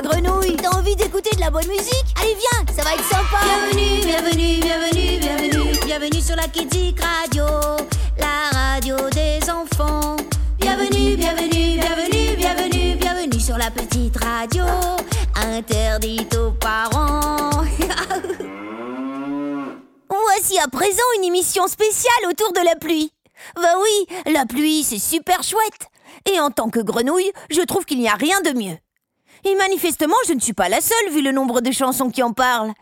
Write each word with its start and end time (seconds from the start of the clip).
la 0.00 0.08
grenouille. 0.08 0.56
T'as 0.56 0.70
envie 0.70 0.96
d'écouter 0.96 1.30
de 1.34 1.40
la 1.40 1.50
bonne 1.50 1.66
musique? 1.68 2.04
Allez 2.20 2.34
viens, 2.34 2.74
ça 2.74 2.82
va 2.82 2.94
être 2.94 3.04
sympa. 3.04 3.40
Bienvenue, 3.44 4.00
bienvenue, 4.04 4.60
bienvenue, 4.60 5.18
bienvenue. 5.18 5.78
Bienvenue 5.84 6.20
sur 6.20 6.36
la 6.36 6.48
Kidzik 6.48 7.00
Radio 7.00 7.44
La 8.18 8.50
radio 8.52 8.96
des 9.10 9.40
enfants. 9.50 10.16
Bienvenue, 10.58 11.16
bienvenue, 11.16 11.78
bienvenue, 11.78 12.36
bienvenue 12.36 12.96
Bienvenue 12.96 13.40
sur 13.40 13.58
la 13.58 13.70
petite 13.70 14.16
radio. 14.22 14.64
Interdite 15.36 16.36
aux 16.36 16.52
parents. 16.52 17.50
Voici 20.08 20.58
à 20.58 20.68
présent 20.68 21.02
une 21.18 21.24
émission 21.24 21.66
spéciale 21.66 22.30
autour 22.30 22.52
de 22.52 22.60
la 22.64 22.76
pluie. 22.76 23.12
Bah 23.56 23.74
oui, 23.82 24.06
la 24.32 24.46
pluie, 24.46 24.84
c'est 24.84 24.98
super 24.98 25.42
chouette. 25.42 25.88
Et 26.30 26.38
en 26.40 26.50
tant 26.50 26.70
que 26.70 26.80
grenouille, 26.80 27.32
je 27.50 27.62
trouve 27.62 27.84
qu'il 27.84 27.98
n'y 27.98 28.08
a 28.08 28.14
rien 28.14 28.40
de 28.42 28.50
mieux. 28.50 28.76
Et 29.44 29.54
manifestement, 29.54 30.16
je 30.28 30.34
ne 30.34 30.40
suis 30.40 30.52
pas 30.52 30.68
la 30.68 30.80
seule 30.80 31.10
vu 31.10 31.22
le 31.22 31.32
nombre 31.32 31.60
de 31.60 31.70
chansons 31.72 32.10
qui 32.10 32.22
en 32.22 32.32
parlent. 32.32 32.72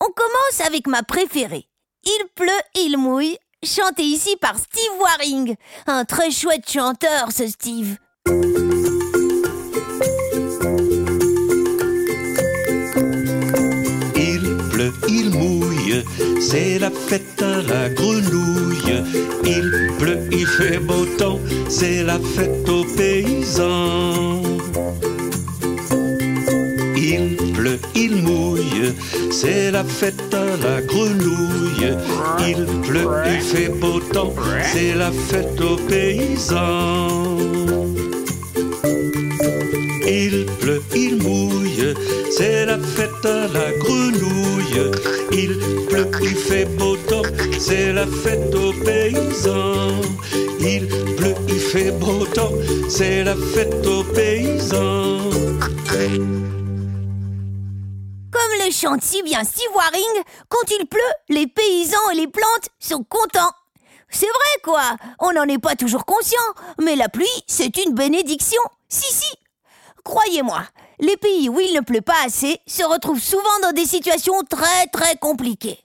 On 0.00 0.06
commence 0.06 0.66
avec 0.66 0.86
ma 0.88 1.02
préférée. 1.02 1.68
Il 2.04 2.26
pleut, 2.34 2.48
il 2.74 2.98
mouille, 2.98 3.38
chantée 3.62 4.02
ici 4.02 4.36
par 4.40 4.58
Steve 4.58 4.98
Waring. 5.00 5.54
Un 5.86 6.04
très 6.04 6.32
chouette 6.32 6.68
chanteur, 6.68 7.30
ce 7.30 7.46
Steve. 7.46 7.96
Il 14.16 14.56
pleut, 14.70 14.92
il 15.08 15.30
mouille, 15.30 16.04
c'est 16.40 16.80
la 16.80 16.90
fête 16.90 17.40
à 17.40 17.62
la 17.62 17.88
grenouille. 17.90 19.04
Il 19.44 19.92
pleut, 20.00 20.28
il 20.32 20.46
fait 20.46 20.78
beau 20.78 21.06
temps, 21.16 21.38
c'est 21.68 22.02
la 22.02 22.18
fête 22.18 22.68
aux 22.68 22.84
paysans. 22.96 24.42
Il 27.04 27.36
pleut, 27.52 27.80
il 27.96 28.22
mouille, 28.22 28.94
c'est 29.32 29.72
la 29.72 29.82
fête 29.82 30.32
à 30.32 30.44
la 30.64 30.80
grenouille. 30.82 31.96
Il 32.46 32.64
pleut, 32.86 33.08
il 33.26 33.40
fait 33.40 33.70
beau 33.70 33.98
temps, 33.98 34.32
c'est 34.72 34.94
la 34.94 35.10
fête 35.10 35.60
aux 35.60 35.74
paysans. 35.88 37.38
Il 40.06 40.46
pleut, 40.60 40.82
il 40.94 41.16
mouille, 41.20 41.92
c'est 42.30 42.66
la 42.66 42.78
fête 42.78 43.24
à 43.24 43.48
la 43.48 43.72
grenouille. 43.80 44.92
Il 45.32 45.58
pleut, 45.88 46.08
il 46.22 46.36
fait 46.36 46.66
beau 46.78 46.96
temps, 47.08 47.28
c'est 47.58 47.92
la 47.92 48.06
fête 48.06 48.54
aux 48.54 48.72
paysans. 48.84 50.00
Il 50.60 50.86
pleut, 51.16 51.34
il 51.48 51.58
fait 51.58 51.90
beau 51.98 52.24
temps, 52.32 52.52
c'est 52.88 53.24
la 53.24 53.34
fête 53.34 53.84
aux 53.88 54.04
paysans. 54.04 55.18
Bien 58.82 59.44
Steve 59.44 59.70
Waring, 59.76 60.24
quand 60.48 60.70
il 60.72 60.86
pleut, 60.86 61.00
les 61.28 61.46
paysans 61.46 62.10
et 62.10 62.16
les 62.16 62.26
plantes 62.26 62.68
sont 62.80 63.04
contents. 63.04 63.52
C'est 64.10 64.26
vrai 64.26 64.60
quoi, 64.64 64.96
on 65.20 65.32
n'en 65.32 65.44
est 65.44 65.60
pas 65.60 65.76
toujours 65.76 66.04
conscient, 66.04 66.40
mais 66.82 66.96
la 66.96 67.08
pluie, 67.08 67.44
c'est 67.46 67.76
une 67.76 67.94
bénédiction. 67.94 68.60
Si, 68.88 69.14
si. 69.14 69.30
Croyez-moi, 70.02 70.64
les 70.98 71.16
pays 71.16 71.48
où 71.48 71.60
il 71.60 71.72
ne 71.74 71.80
pleut 71.80 72.00
pas 72.00 72.24
assez 72.26 72.58
se 72.66 72.82
retrouvent 72.82 73.22
souvent 73.22 73.60
dans 73.62 73.70
des 73.70 73.86
situations 73.86 74.42
très 74.50 74.88
très 74.92 75.16
compliquées. 75.16 75.78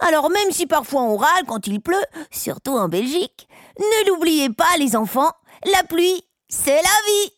Alors 0.00 0.28
même 0.28 0.50
si 0.50 0.66
parfois 0.66 1.04
on 1.04 1.16
râle 1.16 1.44
quand 1.48 1.66
il 1.66 1.80
pleut, 1.80 2.04
surtout 2.30 2.76
en 2.76 2.88
Belgique, 2.88 3.48
ne 3.78 4.10
l'oubliez 4.10 4.50
pas 4.50 4.76
les 4.78 4.94
enfants, 4.94 5.32
la 5.64 5.84
pluie, 5.84 6.22
c'est 6.50 6.82
la 6.82 6.82
vie. 6.82 7.32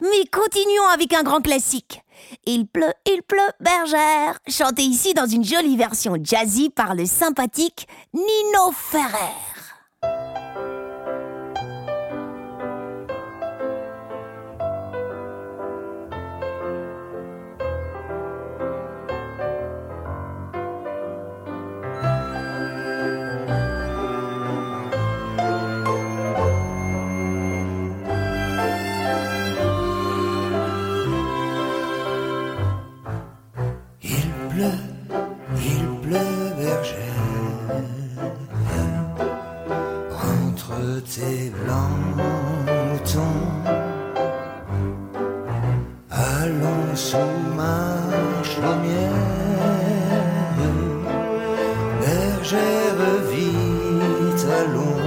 Mais 0.00 0.24
continuons 0.32 0.86
avec 0.86 1.12
un 1.12 1.22
grand 1.22 1.42
classique. 1.42 2.00
Il 2.44 2.66
pleut, 2.66 2.92
il 3.06 3.22
pleut, 3.22 3.38
bergère, 3.60 4.38
chanté 4.48 4.82
ici 4.82 5.14
dans 5.14 5.26
une 5.26 5.44
jolie 5.44 5.76
version 5.76 6.16
jazzy 6.22 6.70
par 6.70 6.94
le 6.94 7.06
sympathique 7.06 7.86
Nino 8.12 8.72
Ferrer. 8.72 9.67
Tes 41.14 41.50
blancs 41.50 42.16
moutons. 42.16 43.46
Allons 46.10 46.94
sous 46.94 47.34
ma 47.56 47.80
chaumière, 48.42 49.16
bergère, 52.00 53.02
vite, 53.30 54.46
allons. 54.60 55.02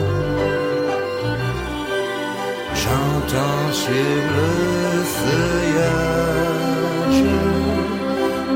J'entends 2.81 3.71
sur 3.71 4.17
le 4.37 4.51
feuillage 5.17 6.41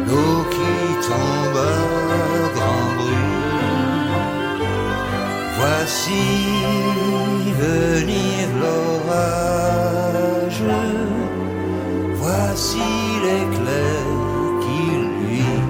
l'eau 0.08 0.38
qui 0.54 0.76
tombe 1.08 1.58
à 1.58 1.78
grand 2.56 2.88
bruit. 2.98 3.34
Voici 5.58 6.24
venir 7.66 8.48
l'orage, 8.62 10.64
voici 12.22 12.88
l'éclair 13.26 14.06
qui 14.64 14.82
luit. 15.14 15.62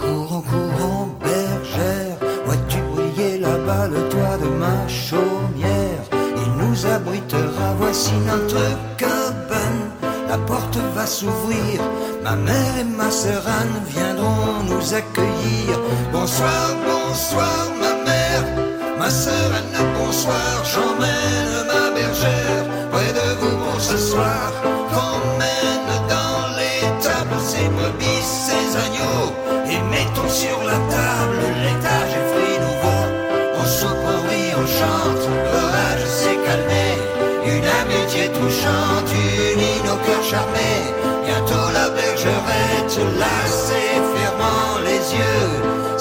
Courons, 0.00 0.44
courons, 0.52 1.08
bergère, 1.20 2.16
vois-tu 2.46 2.78
briller 2.92 3.34
là-bas 3.38 3.86
le 3.88 4.00
toit 4.12 4.36
de 4.44 4.48
ma 4.62 4.78
chaumière 4.88 6.04
Il 6.42 6.50
nous 6.60 6.78
abritera, 6.86 7.66
voici 7.78 8.12
notre 8.26 8.62
cabane. 8.96 9.84
La 10.28 10.38
porte 10.38 10.78
va 10.94 11.06
s'ouvrir, 11.06 11.80
ma 12.24 12.34
mère 12.36 12.78
et 12.80 12.84
ma 12.84 13.10
sœur 13.10 13.42
Anne 13.46 13.82
viendront 13.86 14.01
nous 14.92 15.21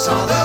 yeux, 0.02 0.06
s'endort 0.06 0.41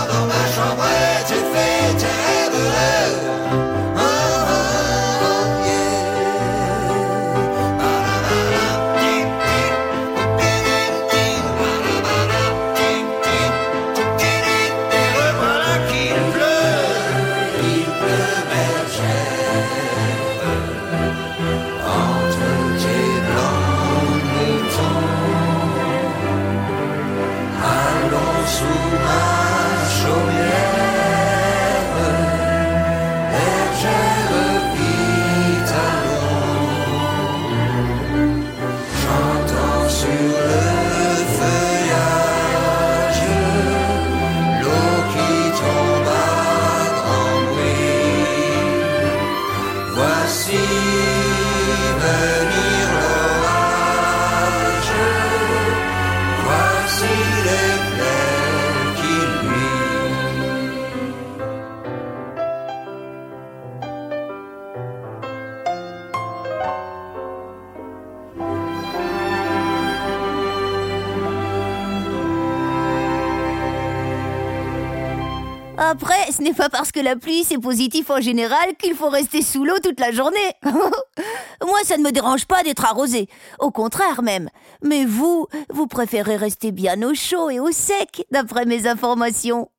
parce 76.71 76.93
que 76.93 77.01
la 77.01 77.17
pluie 77.17 77.45
c'est 77.45 77.59
positif 77.59 78.11
en 78.11 78.21
général 78.21 78.77
qu'il 78.79 78.95
faut 78.95 79.09
rester 79.09 79.43
sous 79.43 79.65
l'eau 79.65 79.79
toute 79.83 80.01
la 80.01 80.13
journée. 80.13 80.53
Moi, 80.65 81.79
ça 81.85 81.97
ne 81.97 82.03
me 82.03 82.13
dérange 82.13 82.47
pas 82.47 82.63
d'être 82.63 82.85
arrosé. 82.85 83.29
Au 83.59 83.71
contraire 83.71 84.23
même. 84.23 84.49
Mais 84.83 85.05
vous, 85.05 85.47
vous 85.71 85.87
préférez 85.87 86.37
rester 86.37 86.73
bien 86.73 87.03
au 87.03 87.15
chaud 87.15 87.51
et 87.51 87.61
au 87.61 87.71
sec, 87.73 88.27
d'après 88.31 88.65
mes 88.65 88.87
informations. 88.87 89.71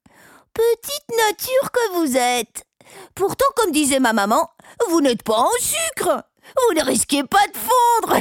Petite 0.53 1.09
nature 1.29 1.71
que 1.71 1.97
vous 1.97 2.17
êtes. 2.17 2.65
Pourtant, 3.15 3.45
comme 3.55 3.71
disait 3.71 3.99
ma 3.99 4.13
maman, 4.13 4.49
vous 4.89 5.01
n'êtes 5.01 5.23
pas 5.23 5.39
en 5.39 5.51
sucre. 5.59 6.23
Vous 6.55 6.73
ne 6.75 6.83
risquez 6.83 7.23
pas 7.23 7.45
de 7.47 7.57
fondre. 7.57 8.17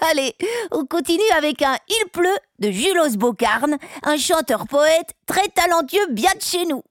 Allez, 0.10 0.34
on 0.70 0.86
continue 0.86 1.22
avec 1.36 1.62
un 1.62 1.76
Il 1.88 2.08
pleut 2.10 2.38
de 2.58 2.70
Julos 2.70 3.16
Bocarne, 3.16 3.76
un 4.02 4.16
chanteur-poète 4.16 5.14
très 5.26 5.48
talentueux 5.48 6.06
bien 6.10 6.32
de 6.34 6.42
chez 6.42 6.64
nous. 6.66 6.82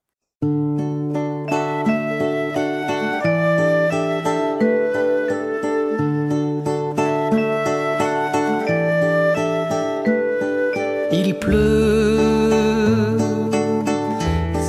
Il 11.12 11.40
pleut, 11.40 13.18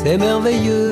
c'est 0.03 0.19
merveilleux, 0.19 0.84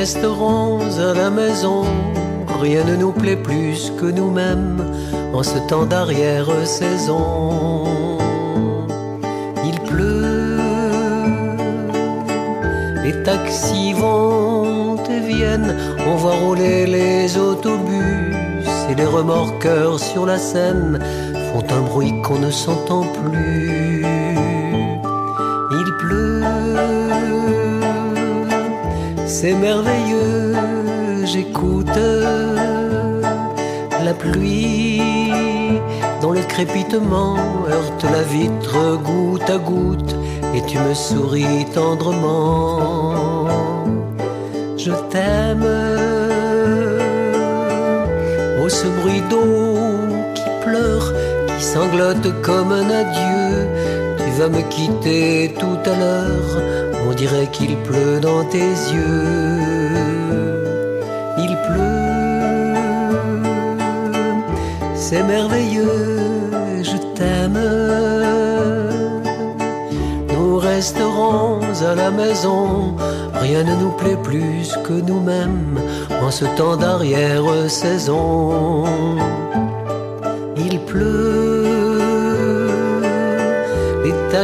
resterons 0.00 0.80
à 0.98 1.12
la 1.12 1.28
maison, 1.28 1.84
rien 2.58 2.84
ne 2.84 2.96
nous 2.96 3.12
plaît 3.12 3.42
plus 3.50 3.92
que 3.98 4.06
nous-mêmes 4.06 4.82
en 5.34 5.42
ce 5.42 5.58
temps 5.68 5.84
d'arrière-saison. 5.84 7.20
Il 9.68 9.78
pleut, 9.90 10.56
les 13.04 13.22
taxis 13.24 13.92
vont 13.92 14.96
et 15.04 15.20
viennent, 15.20 15.76
on 16.08 16.16
voit 16.16 16.38
rouler 16.44 16.86
les 16.86 17.36
autobus 17.36 18.68
et 18.90 18.94
les 18.94 19.04
remorqueurs 19.04 20.00
sur 20.00 20.24
la 20.24 20.38
Seine 20.38 20.98
font 21.52 21.66
un 21.78 21.82
bruit 21.82 22.14
qu'on 22.22 22.38
ne 22.38 22.50
s'entend 22.50 23.04
plus. 23.18 23.79
C'est 29.40 29.54
merveilleux, 29.54 30.54
j'écoute 31.24 31.98
la 34.04 34.12
pluie 34.12 35.00
dont 36.20 36.32
le 36.32 36.42
crépitement 36.42 37.36
heurte 37.66 38.04
la 38.04 38.22
vitre 38.22 38.98
goutte 39.02 39.48
à 39.48 39.56
goutte 39.56 40.14
et 40.54 40.60
tu 40.66 40.76
me 40.78 40.92
souris 40.92 41.64
tendrement. 41.72 43.46
Je 44.76 44.92
t'aime 45.10 45.66
Oh 48.62 48.68
ce 48.68 48.88
bruit 49.00 49.22
d'eau 49.30 49.78
qui 50.34 50.50
pleure, 50.62 51.14
qui 51.46 51.64
sanglote 51.64 52.28
comme 52.42 52.72
un 52.72 52.90
adieu. 53.02 53.68
Tu 54.18 54.30
vas 54.38 54.48
me 54.48 54.60
quitter 54.68 55.54
tout 55.58 55.80
à 55.86 55.94
l'heure, 55.98 56.52
dirait 57.20 57.50
qu'il 57.52 57.76
pleut 57.88 58.18
dans 58.18 58.44
tes 58.44 58.72
yeux. 58.94 59.58
Il 61.44 61.52
pleut, 61.66 63.14
c'est 64.94 65.22
merveilleux, 65.22 66.08
je 66.82 66.96
t'aime. 67.16 67.60
Nous 70.32 70.56
resterons 70.56 71.60
à 71.90 71.94
la 71.94 72.10
maison, 72.10 72.96
rien 73.34 73.64
ne 73.64 73.74
nous 73.82 73.94
plaît 74.00 74.20
plus 74.30 74.68
que 74.86 74.96
nous-mêmes 75.08 75.78
en 76.26 76.30
ce 76.30 76.46
temps 76.58 76.76
d'arrière-saison. 76.82 78.84
Il 80.56 80.74
pleut, 80.90 81.39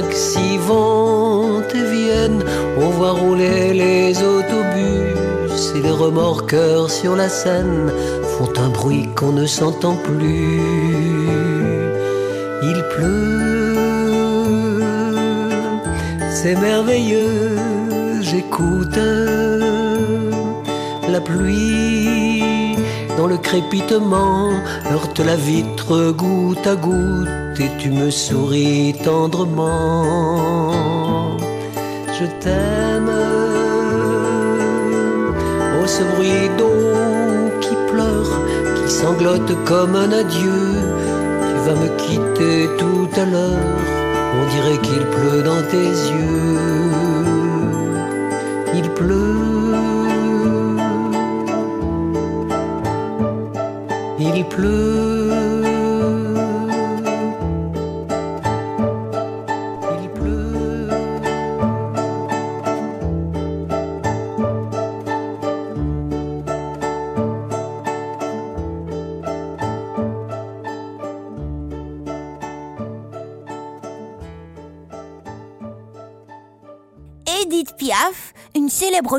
taxis 0.01 0.59
vont 0.59 1.63
et 1.75 1.85
viennent, 1.97 2.45
on 2.77 2.89
voit 2.97 3.13
rouler 3.13 3.73
les 3.73 4.11
autobus 4.35 5.63
et 5.75 5.81
les 5.81 5.97
remorqueurs 6.05 6.91
sur 6.91 7.17
la 7.17 7.31
Seine 7.31 7.91
font 8.33 8.53
un 8.59 8.69
bruit 8.69 9.09
qu'on 9.17 9.33
ne 9.33 9.47
s'entend 9.47 9.97
plus. 9.97 10.61
Il 12.71 12.79
pleut, 12.95 13.77
c'est 16.31 16.57
merveilleux, 16.57 17.57
j'écoute 18.21 19.01
la 21.09 21.21
pluie 21.23 22.77
dans 23.17 23.29
le 23.29 23.39
crépitement 23.39 24.51
heurte 24.93 25.21
la 25.21 25.37
vitre 25.37 26.11
goutte 26.11 26.67
à 26.67 26.77
goutte 26.77 27.46
et 27.61 27.71
tu 27.79 27.91
me 27.91 28.11
souris 28.11 28.95
tendrement. 29.05 30.73
Je 32.19 32.27
t'aime. 32.41 33.11
Oh 35.79 35.87
ce 35.87 36.03
bruit 36.15 36.49
d'eau 36.59 36.73
qui 37.61 37.75
pleure, 37.91 38.33
qui 38.77 38.91
sanglote 38.91 39.53
comme 39.65 39.95
un 39.97 40.13
adieu. 40.13 40.65
Tu 41.49 41.57
vas 41.67 41.77
me 41.83 41.89
quitter 42.05 42.69
tout 42.79 43.09
à 43.21 43.25
l'heure, 43.25 43.85
on 44.41 44.45
dirait 44.55 44.81
qu'il 44.83 45.05
pleut 45.17 45.43
dans 45.43 45.63
tes 45.71 45.91
yeux. 46.13 46.61
Il 48.75 48.91
pleut. 48.91 49.37
il 54.19 54.45
pleut. 54.45 55.16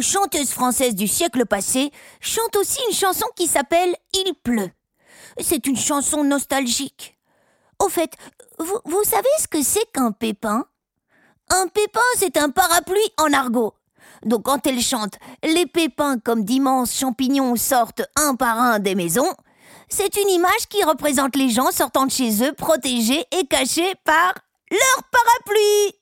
Chanteuse 0.02 0.52
française 0.52 0.96
du 0.96 1.08
siècle 1.08 1.46
passé, 1.46 1.92
chante 2.20 2.56
aussi 2.56 2.80
une 2.90 2.96
chanson 2.96 3.26
qui 3.36 3.48
s'appelle 3.48 3.96
Il 4.14 4.34
pleut. 4.44 4.72
C'est 5.40 5.68
une 5.68 5.78
chanson 5.78 6.24
nostalgique. 6.24 7.18
Au 7.80 7.90
fait, 7.90 8.12
vous, 8.60 8.80
vous 8.86 9.04
savez 9.04 9.28
ce 9.40 9.48
que 9.48 9.62
c'est 9.62 9.86
qu'un 9.94 10.12
pépin? 10.12 10.66
Un 11.50 11.68
pépin, 11.68 12.00
c'est 12.18 12.38
un 12.38 12.50
parapluie 12.50 13.14
en 13.18 13.32
argot. 13.32 13.74
Donc 14.26 14.44
quand 14.44 14.66
elle 14.66 14.82
chante 14.82 15.18
Les 15.44 15.66
pépins 15.66 16.18
comme 16.20 16.44
d'immenses 16.44 16.98
champignons 16.98 17.56
sortent 17.56 18.04
un 18.16 18.36
par 18.36 18.60
un 18.60 18.80
des 18.80 18.96
maisons, 18.96 19.32
c'est 19.90 20.18
une 20.18 20.30
image 20.30 20.68
qui 20.70 20.84
représente 20.84 21.36
les 21.36 21.50
gens 21.50 21.72
sortant 21.72 22.06
de 22.06 22.12
chez 22.12 22.44
eux 22.44 22.54
protégés 22.54 23.26
et 23.32 23.48
cachés 23.48 23.96
par 24.04 24.34
leur 24.70 25.04
parapluie. 25.12 25.94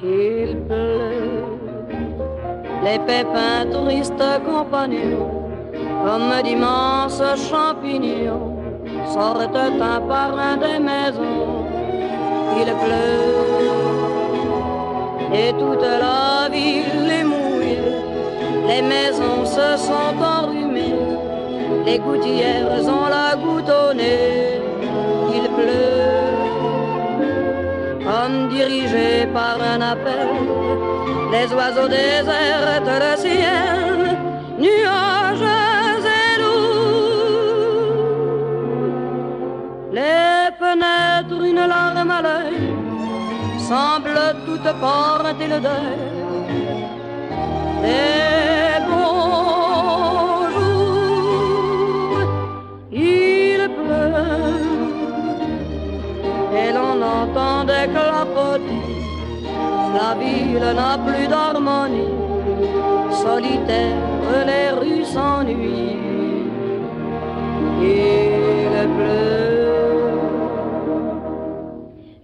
Il 0.00 0.56
pleut, 0.68 1.58
les 2.84 3.00
pépins 3.00 3.66
tristes 3.68 4.12
compagnons, 4.46 5.50
comme 6.04 6.42
d'immenses 6.44 7.20
champignons, 7.50 8.54
sortent 9.06 9.56
un 9.56 10.00
par 10.02 10.38
un 10.38 10.56
des 10.56 10.78
maisons. 10.78 11.66
Il 12.60 12.66
pleut, 12.66 13.66
et 15.34 15.52
toute 15.54 15.82
la 15.82 16.48
ville 16.48 17.10
est 17.10 17.24
mouillée, 17.24 17.96
les 18.68 18.82
maisons 18.82 19.44
se 19.44 19.76
sont 19.78 20.14
enrhumées, 20.22 20.94
les 21.84 21.98
gouttières 21.98 22.86
ont 22.86 23.08
la 23.08 23.34
goutte 23.34 23.67
par 29.32 29.60
un 29.62 29.80
appel. 29.80 30.28
Les 31.32 31.52
oiseaux 31.54 31.88
désertent 31.88 32.98
le 33.04 33.16
ciel, 33.16 34.16
nuages 34.58 35.48
et 36.20 36.34
loups. 36.40 37.28
Les 39.92 40.50
fenêtres, 40.60 41.42
une 41.44 41.64
larme 41.66 42.10
à 42.10 42.22
l'œil, 42.22 42.74
semblent 43.58 44.36
toutes 44.46 44.72
porter 44.80 45.48
le 45.48 45.60
deuil 45.60 46.08
La 59.94 60.14
ville 60.18 60.74
n'a 60.74 60.98
plus 60.98 61.28
d'harmonie, 61.28 62.08
solitaire 63.10 64.08
les 64.46 64.70
rues 64.78 65.04
s'ennuient. 65.04 65.96
Il 67.80 68.88
pleut. 68.96 69.38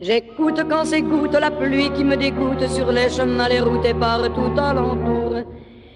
J'écoute 0.00 0.60
quand 0.68 0.84
s'écoute 0.84 1.32
la 1.32 1.50
pluie 1.50 1.90
qui 1.92 2.04
me 2.04 2.16
dégoûte 2.16 2.66
sur 2.68 2.90
les 2.90 3.08
chemins, 3.08 3.48
les 3.48 3.60
routes 3.60 3.86
et 3.86 3.94
partout 3.94 4.52
alentour. 4.58 5.36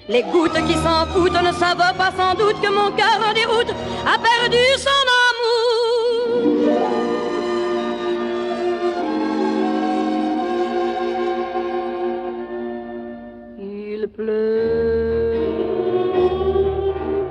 Les 0.09 0.23
gouttes 0.23 0.63
qui 0.67 0.75
s'en 0.75 1.05
foutent 1.13 1.43
ne 1.43 1.53
savent 1.53 1.95
pas 1.99 2.13
sans 2.17 2.35
doute 2.35 2.61
que 2.63 2.71
mon 2.73 2.91
cœur 2.97 3.19
en 3.29 3.35
déroute 3.35 3.75
a 4.07 4.17
perdu 4.19 4.65
son 4.79 4.98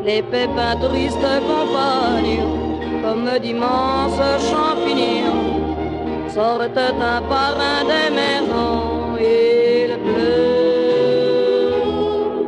Les 0.07 0.21
pépins 0.21 0.77
tristes 0.79 1.17
compagnons, 1.51 2.79
comme 3.03 3.29
d'immenses 3.41 4.21
champignons, 4.49 6.29
sortent 6.29 6.77
un 6.77 7.21
par 7.23 7.55
un 7.59 7.83
des 7.91 8.09
maisons. 8.15 9.17
Il 9.19 9.89
pleut. 10.05 11.27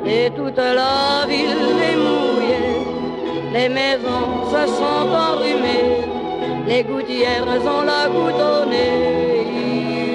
Et 0.07 0.29
toute 0.37 0.55
la 0.55 1.25
ville 1.27 1.79
est 1.89 1.97
mouillée. 2.05 2.77
Les 3.51 3.67
maisons 3.67 4.31
se 4.53 4.61
sont 4.79 5.09
enrhumées. 5.27 6.07
Les 6.65 6.83
gouttières 6.85 7.45
ont 7.75 7.81
la 7.81 8.03
nez. 8.71 9.43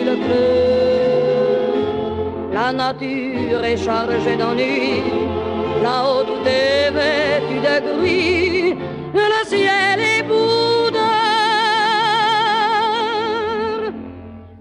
Il 0.07 0.09
pleut. 0.25 1.75
La 2.55 2.73
nature 2.73 3.63
est 3.63 3.77
chargée 3.77 4.37
d'ennui. 4.39 5.24
Est 6.47 6.91
vêtu 6.91 7.57
de 7.67 7.77
gris. 7.99 8.75
Le 9.15 9.41
ciel 9.47 10.01
est 10.01 10.23
boudeur. 10.23 11.03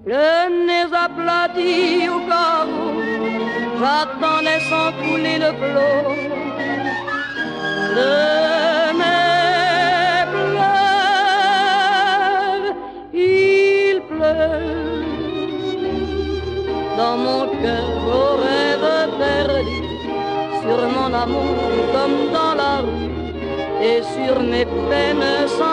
Le 0.06 0.30
nez 0.68 0.90
aplati 1.06 2.08
au 2.10 2.20
carreau. 2.30 2.94
J'attendais 3.80 4.62
sans 4.70 4.90
couler 5.02 5.38
le 5.40 5.52
flot. 5.60 6.08
De 7.98 8.14
mes 9.00 10.24
pleurs, 10.32 10.76
il 13.14 13.96
pleut 14.10 15.04
dans 16.98 17.18
mon 17.18 17.42
sur 20.74 20.90
mon 20.90 21.14
amour 21.14 21.56
comme 21.94 22.32
dans 22.34 22.56
la 22.56 22.78
rue, 22.82 23.12
et 23.82 24.02
sur 24.14 24.42
mes 24.42 24.66
peines 24.90 25.48
sans 25.58 25.73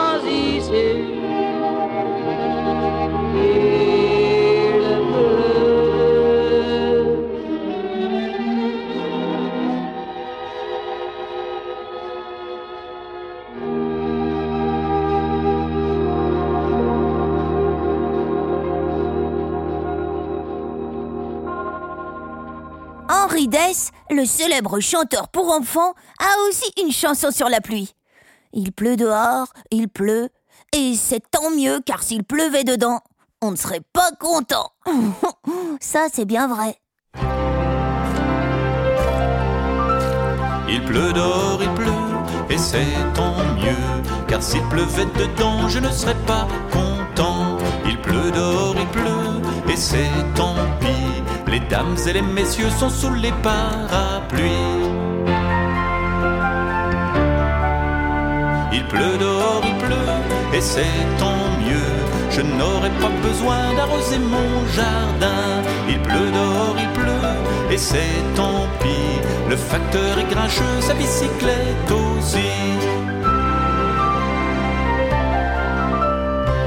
le 24.11 24.25
célèbre 24.25 24.81
chanteur 24.81 25.29
pour 25.29 25.52
enfants, 25.52 25.95
a 26.19 26.49
aussi 26.49 26.71
une 26.83 26.93
chanson 26.93 27.31
sur 27.31 27.49
la 27.49 27.61
pluie. 27.61 27.95
Il 28.52 28.73
pleut 28.73 28.97
dehors, 28.97 29.47
il 29.71 29.88
pleut, 29.88 30.29
et 30.75 30.95
c'est 30.95 31.23
tant 31.31 31.50
mieux 31.50 31.81
car 31.85 32.02
s'il 32.02 32.25
pleuvait 32.25 32.64
dedans, 32.64 33.00
on 33.40 33.52
ne 33.52 33.57
serait 33.57 33.83
pas 33.93 34.11
content. 34.19 34.71
Ça, 35.81 36.09
c'est 36.12 36.25
bien 36.25 36.49
vrai. 36.49 36.76
Il 40.69 40.85
pleut 40.85 41.12
dehors, 41.12 41.61
il 41.61 41.71
pleut, 41.75 41.90
et 42.49 42.59
c'est 42.59 42.87
tant 43.14 43.35
mieux, 43.57 44.02
car 44.29 44.43
s'il 44.43 44.62
pleuvait 44.69 45.07
dedans, 45.07 45.69
je 45.69 45.79
ne 45.81 45.90
serais 45.90 46.17
pas 46.26 46.47
content. 46.71 47.59
Il 47.87 48.00
pleut 48.00 48.31
dehors, 48.31 48.75
il 48.79 48.87
pleut, 48.88 49.73
et 49.73 49.76
c'est 49.76 50.11
tant 50.37 50.55
pis, 50.81 51.23
les 51.50 51.61
dames 51.61 51.97
et 52.07 52.12
les 52.12 52.23
messieurs 52.23 52.71
sont 52.71 52.88
sous 52.88 53.14
les 53.14 53.33
parapluies. 53.42 54.50
Il 58.73 58.85
pleut 58.87 59.19
dehors, 59.19 59.62
il 59.64 59.76
pleut, 59.85 60.57
et 60.57 60.61
c'est 60.61 61.04
tant 61.19 61.45
mieux. 61.66 61.92
Je 62.30 62.42
n'aurai 62.42 62.90
pas 63.00 63.11
besoin 63.28 63.75
d'arroser 63.76 64.19
mon 64.19 64.66
jardin. 64.76 65.62
Il 65.88 66.00
pleut 66.00 66.30
dehors, 66.33 66.76
il 66.78 66.90
pleut, 67.00 67.73
et 67.73 67.78
c'est 67.78 68.23
tant 68.37 68.66
pis. 68.80 69.21
Le 69.49 69.57
facteur 69.57 70.19
est 70.19 70.30
grincheux, 70.33 70.80
sa 70.80 70.95
bicyclette 70.95 71.90
aussi. 71.90 73.10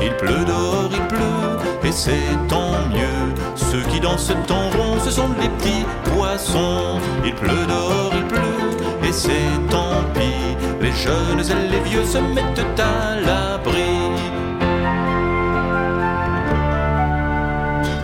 Il 0.06 0.14
pleut 0.18 0.46
dehors, 0.46 0.90
il 0.92 1.08
pleut, 1.08 1.88
et 1.88 1.92
c'est 1.92 2.38
tant 2.50 2.74
mieux. 2.92 3.34
Ceux 3.56 3.84
qui 3.90 4.00
dansent 4.02 4.34
en 4.50 4.70
rond, 4.78 5.00
ce 5.04 5.12
sont 5.12 5.30
les 5.42 5.48
petits 5.50 5.86
poissons. 6.14 7.00
Il 7.26 7.34
pleut 7.34 7.66
dehors, 7.68 8.12
il 8.14 8.26
pleut, 8.26 9.08
et 9.08 9.14
c'est 9.14 9.52
tant 9.70 10.04
pis. 10.14 10.58
Les 10.82 10.92
jeunes 10.92 11.40
et 11.40 11.70
les 11.70 11.80
vieux 11.90 12.06
se 12.06 12.18
mettent 12.18 12.80
à 12.80 13.16
l'abri. 13.26 13.96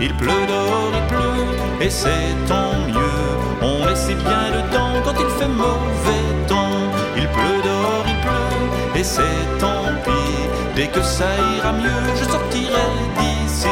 Il 0.00 0.14
pleut 0.16 0.46
dehors, 0.48 0.92
il 0.94 1.06
pleut, 1.14 1.84
et 1.86 1.90
c'est 1.90 2.34
tant 2.48 2.72
mieux. 2.88 3.26
On 3.60 3.86
est 3.86 3.96
si 3.96 4.14
bien 4.14 4.46
dedans 4.56 4.94
quand 5.04 5.16
il 5.20 5.30
fait 5.38 5.48
mauvais 5.48 6.26
temps. 6.48 6.80
Il 7.14 7.28
pleut 7.28 7.62
dehors, 7.62 8.04
il 8.06 8.18
pleut, 8.24 8.98
et 9.00 9.04
c'est 9.04 9.58
tant. 9.58 9.79
Dès 10.80 10.86
que 10.86 11.02
ça 11.02 11.26
ira 11.58 11.72
mieux, 11.72 12.02
je 12.18 12.24
sortirai 12.24 12.86
d'ici. 13.18 13.68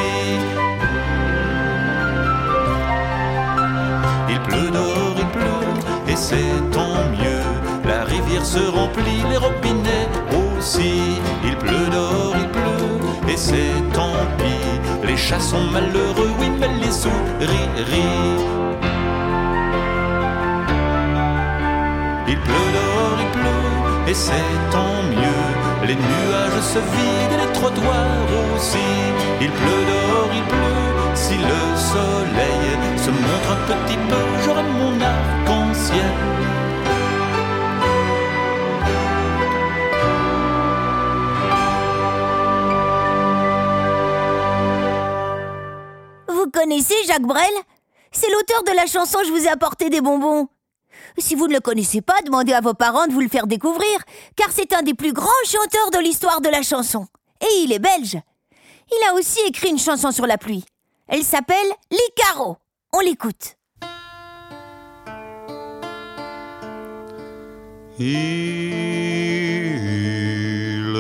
Il 4.29 4.39
pleut 4.41 4.71
dehors, 4.71 5.17
il 5.17 5.29
pleut, 5.29 6.13
et 6.13 6.17
c'est 6.17 6.55
tant 6.71 7.01
mieux. 7.19 7.47
La 7.89 8.05
rivière 8.05 8.45
se 8.45 8.59
remplit, 8.59 9.23
les 9.31 9.39
robinets 9.39 10.09
aussi. 10.37 11.19
Il 11.43 11.57
pleut 11.57 11.89
dehors, 11.91 12.35
il 12.43 12.49
pleut, 12.49 13.33
et 13.33 13.39
c'est 13.39 13.77
tant 13.95 14.21
pis. 14.37 15.07
Les 15.07 15.17
chats 15.17 15.41
sont 15.41 15.65
malheureux, 15.73 16.33
oui, 16.39 16.51
mais 16.61 16.69
les 16.83 16.93
souris 16.93 17.69
rient. 17.91 18.45
Il 22.29 22.39
pleut 22.47 22.71
dehors, 22.79 23.19
il 23.25 23.31
pleut, 23.39 24.11
et 24.11 24.15
c'est 24.15 24.53
tant 24.71 24.99
mieux. 25.09 25.28
Les 25.89 25.95
nuages 25.95 26.61
se 26.61 26.79
vident 26.79 27.39
les 27.43 27.53
trottoirs 27.55 28.29
aussi. 28.55 28.77
Il 29.41 29.51
pleut 29.51 29.85
dehors, 29.87 30.29
il 30.35 30.45
pleut. 30.45 31.15
Si 31.15 31.33
le 31.39 31.77
soleil 31.77 32.77
se 32.99 33.11
montre 33.11 33.53
un 33.53 33.61
petit 33.73 33.97
peu, 33.97 34.23
j'aurai 34.45 34.65
mon 34.65 35.01
arc-en-ciel. 35.01 36.13
Vous 46.29 46.51
connaissez 46.51 46.97
Jacques 47.07 47.23
Brel? 47.23 47.47
C'est 48.13 48.31
l'auteur 48.31 48.63
de 48.65 48.77
la 48.77 48.85
chanson 48.85 49.21
Je 49.25 49.31
vous 49.31 49.47
ai 49.47 49.49
apporté 49.49 49.89
des 49.89 50.03
bonbons. 50.03 50.49
Si 51.21 51.35
vous 51.35 51.49
ne 51.49 51.55
le 51.55 51.61
connaissez 51.61 52.01
pas, 52.01 52.21
demandez 52.25 52.53
à 52.53 52.61
vos 52.61 52.75
parents 52.75 53.07
de 53.07 53.13
vous 53.13 53.21
le 53.21 53.29
faire 53.29 53.47
découvrir, 53.47 53.99
car 54.37 54.49
c'est 54.53 54.73
un 54.73 54.83
des 54.83 54.95
plus 54.95 55.13
grands 55.13 55.29
chanteurs 55.45 55.91
de 55.91 55.99
l'histoire 55.99 56.41
de 56.41 56.49
la 56.49 56.63
chanson. 56.63 57.07
Et 57.41 57.63
il 57.63 57.73
est 57.73 57.79
belge. 57.79 58.19
Il 58.91 59.09
a 59.09 59.15
aussi 59.15 59.41
écrit 59.47 59.71
une 59.71 59.79
chanson 59.79 60.11
sur 60.11 60.27
la 60.27 60.39
pluie. 60.39 60.65
Elle 61.07 61.25
s'appelle 61.25 61.57
Les 61.91 61.99
carreaux. 62.17 62.57
On 62.93 63.01
l'écoute. 63.01 63.57
Il 68.01 68.15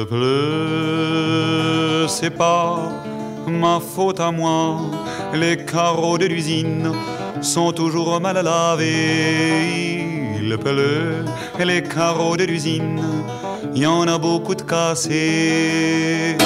pleut, 0.08 2.06
c'est 2.08 2.30
pas 2.30 2.90
ma 3.46 3.78
faute 3.80 4.20
à 4.20 4.30
moi. 4.32 4.80
les 5.32 5.64
carreaux 5.64 6.18
de 6.18 6.26
l'usine 6.26 6.92
sont 7.40 7.72
toujours 7.72 8.20
mal 8.20 8.42
lavés. 8.44 9.97
Pleut, 10.56 11.24
les 11.58 11.82
carreaux 11.82 12.36
de 12.36 12.44
l'usine, 12.44 13.02
il 13.74 13.82
y 13.82 13.86
en 13.86 14.08
a 14.08 14.18
beaucoup 14.18 14.54
de 14.54 14.62
cassés. 14.62 16.36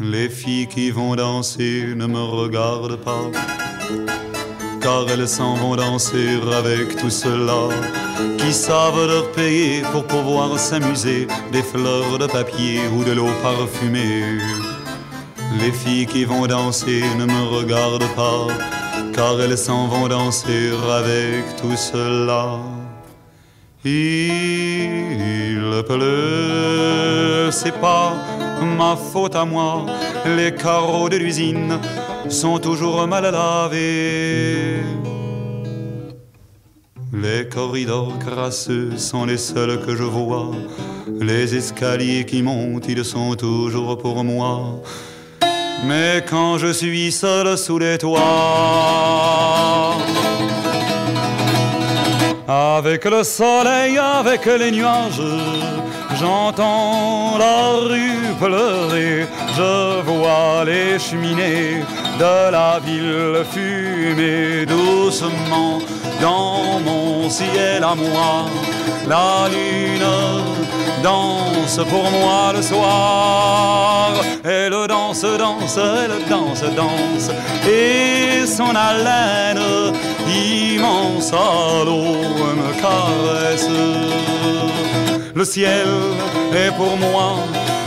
Les 0.00 0.28
filles 0.28 0.66
qui 0.66 0.90
vont 0.90 1.14
danser 1.14 1.94
ne 1.94 2.06
me 2.06 2.20
regardent 2.20 2.96
pas, 2.96 3.30
car 4.80 5.06
elles 5.08 5.28
s'en 5.28 5.54
vont 5.54 5.76
danser 5.76 6.40
avec 6.58 6.96
tout 6.96 7.10
cela 7.10 7.68
qui 8.38 8.52
savent 8.52 9.06
leur 9.06 9.30
payer 9.32 9.82
pour 9.92 10.04
pouvoir 10.04 10.58
s'amuser 10.58 11.28
des 11.52 11.62
fleurs 11.62 12.18
de 12.18 12.26
papier 12.26 12.80
ou 12.94 13.04
de 13.04 13.12
l'eau 13.12 13.30
parfumée. 13.42 14.38
Les 15.60 15.72
filles 15.72 16.06
qui 16.06 16.24
vont 16.24 16.46
danser 16.46 17.02
ne 17.18 17.24
me 17.24 17.42
regardent 17.56 18.14
pas, 18.14 18.46
car 19.18 19.40
elles 19.40 19.58
s'en 19.58 19.88
vont 19.88 20.06
danser 20.06 20.70
avec 21.00 21.56
tout 21.60 21.76
cela. 21.76 22.60
Il 23.84 25.82
pleut, 25.88 27.50
c'est 27.50 27.78
pas 27.80 28.12
ma 28.80 28.94
faute 28.94 29.34
à 29.34 29.44
moi, 29.44 29.86
les 30.24 30.54
carreaux 30.54 31.08
de 31.08 31.16
l'usine 31.16 31.80
sont 32.28 32.58
toujours 32.60 33.08
mal 33.08 33.24
lavés. 33.24 34.82
Les 37.12 37.48
corridors 37.48 38.16
crasseux 38.20 38.96
sont 38.96 39.24
les 39.24 39.38
seuls 39.38 39.80
que 39.84 39.96
je 39.96 40.04
vois. 40.04 40.52
Les 41.20 41.56
escaliers 41.56 42.24
qui 42.24 42.40
montent, 42.42 42.88
ils 42.88 43.04
sont 43.04 43.34
toujours 43.34 43.98
pour 43.98 44.22
moi. 44.22 44.80
Mais 45.84 46.24
quand 46.28 46.58
je 46.58 46.72
suis 46.72 47.12
seul 47.12 47.56
sous 47.56 47.78
les 47.78 47.98
toits, 47.98 48.20
avec 52.46 53.04
le 53.04 53.22
soleil, 53.22 53.98
avec 53.98 54.44
les 54.46 54.70
nuages, 54.70 55.20
j'entends 56.18 57.38
la 57.38 57.88
rue 57.88 58.34
pleurer, 58.40 59.26
je 59.56 60.02
vois 60.02 60.64
les 60.64 60.98
cheminées 60.98 61.82
de 62.18 62.50
la 62.50 62.80
ville 62.84 63.44
fumer 63.52 64.66
doucement 64.66 65.78
dans 66.20 66.80
mon 66.80 67.30
ciel 67.30 67.82
à 67.82 67.94
moi. 67.94 68.46
La 69.06 69.48
lune 69.48 70.06
danse 71.02 71.80
pour 71.88 72.10
moi 72.10 72.52
le 72.54 72.62
soir. 72.62 74.12
Elle 74.44 74.86
danse, 74.88 75.22
danse, 75.22 75.78
elle 75.78 76.28
danse, 76.28 76.62
danse. 76.76 77.30
Et 77.66 78.46
son 78.46 78.74
haleine 78.74 79.94
immense 80.26 81.32
à 81.32 81.84
l'eau 81.84 82.22
me 82.60 82.72
caresse. 82.80 83.68
Le 85.38 85.44
ciel 85.44 85.86
est 86.52 86.72
pour 86.74 86.96
moi, 86.96 87.36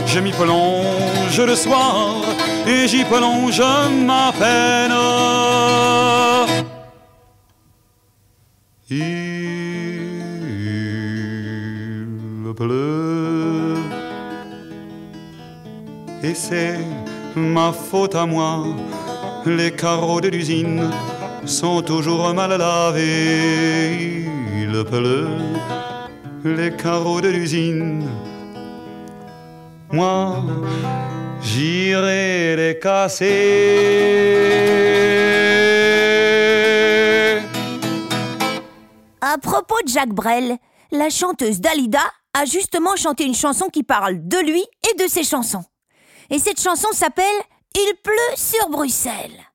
je 0.06 0.18
m'y 0.20 0.32
plonge 0.32 1.38
le 1.38 1.54
soir 1.54 2.14
et 2.66 2.88
j'y 2.88 3.04
plonge 3.04 3.62
ma 4.06 4.32
peine. 4.32 4.92
Il 8.88 9.04
pleut 12.56 13.76
et 16.22 16.34
c'est 16.34 16.78
ma 17.36 17.70
faute 17.70 18.14
à 18.14 18.24
moi. 18.24 18.64
Les 19.44 19.72
carreaux 19.72 20.22
de 20.22 20.28
l'usine 20.28 20.88
sont 21.44 21.82
toujours 21.82 22.32
mal 22.32 22.56
lavés. 22.56 24.24
Il 24.56 24.84
pleut, 24.84 25.28
les 26.44 26.74
carreaux 26.76 27.20
de 27.20 27.28
l'usine. 27.28 28.08
Moi, 29.90 30.42
j'irai 31.40 32.56
les 32.56 32.78
casser. 32.78 33.28
À 39.20 39.38
propos 39.38 39.80
de 39.84 39.88
Jacques 39.88 40.14
Brel, 40.14 40.56
la 40.90 41.10
chanteuse 41.10 41.60
Dalida 41.60 42.00
a 42.34 42.44
justement 42.44 42.96
chanté 42.96 43.24
une 43.24 43.34
chanson 43.34 43.68
qui 43.68 43.82
parle 43.82 44.26
de 44.26 44.38
lui 44.38 44.64
et 44.90 45.02
de 45.02 45.08
ses 45.08 45.24
chansons. 45.24 45.64
Et 46.30 46.38
cette 46.38 46.60
chanson 46.60 46.88
s'appelle 46.92 47.24
Il 47.74 47.94
pleut 48.02 48.36
sur 48.36 48.68
Bruxelles. 48.70 49.51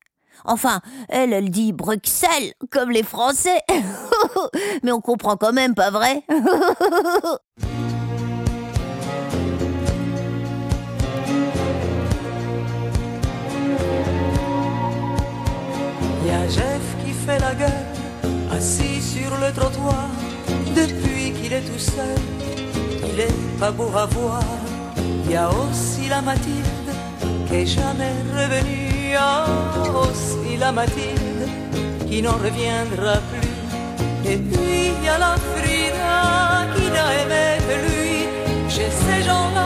Enfin, 0.47 0.79
elle, 1.09 1.33
elle 1.33 1.49
dit 1.51 1.73
Bruxelles, 1.73 2.53
comme 2.71 2.89
les 2.89 3.03
Français. 3.03 3.59
Mais 4.83 4.91
on 4.91 5.01
comprend 5.01 5.35
quand 5.35 5.53
même, 5.53 5.75
pas 5.75 5.91
vrai? 5.91 6.23
Y 16.25 16.29
a 16.29 16.47
Jeff 16.49 16.81
qui 17.05 17.13
fait 17.13 17.39
la 17.39 17.53
gueule, 17.53 17.85
assis 18.51 19.01
sur 19.01 19.31
le 19.37 19.53
trottoir, 19.53 20.09
depuis 20.75 21.31
qu'il 21.31 21.53
est 21.53 21.61
tout 21.61 21.79
seul, 21.79 22.19
il 23.13 23.17
est 23.17 23.57
pas 23.57 23.71
beau 23.71 23.89
à 23.95 24.05
voir. 24.07 24.43
Y 25.29 25.35
a 25.37 25.49
aussi 25.49 26.09
la 26.09 26.21
Mathilde 26.21 26.91
qui 27.47 27.55
est 27.55 27.65
jamais 27.65 28.11
revenue, 28.33 28.96
y 29.11 29.15
a 29.15 29.45
aussi 30.01 30.57
la 30.57 30.71
Mathilde 30.71 31.47
qui 32.07 32.21
n'en 32.21 32.37
reviendra 32.47 33.15
plus. 33.29 34.31
Et 34.31 34.37
puis 34.37 34.91
y 35.03 35.09
a 35.09 35.17
la 35.17 35.35
Frida 35.49 36.67
qui 36.75 36.85
n'a 36.95 37.07
aimé 37.21 37.47
que 37.67 37.75
lui. 37.85 38.17
Chez 38.69 38.89
ces 39.03 39.23
gens-là, 39.23 39.56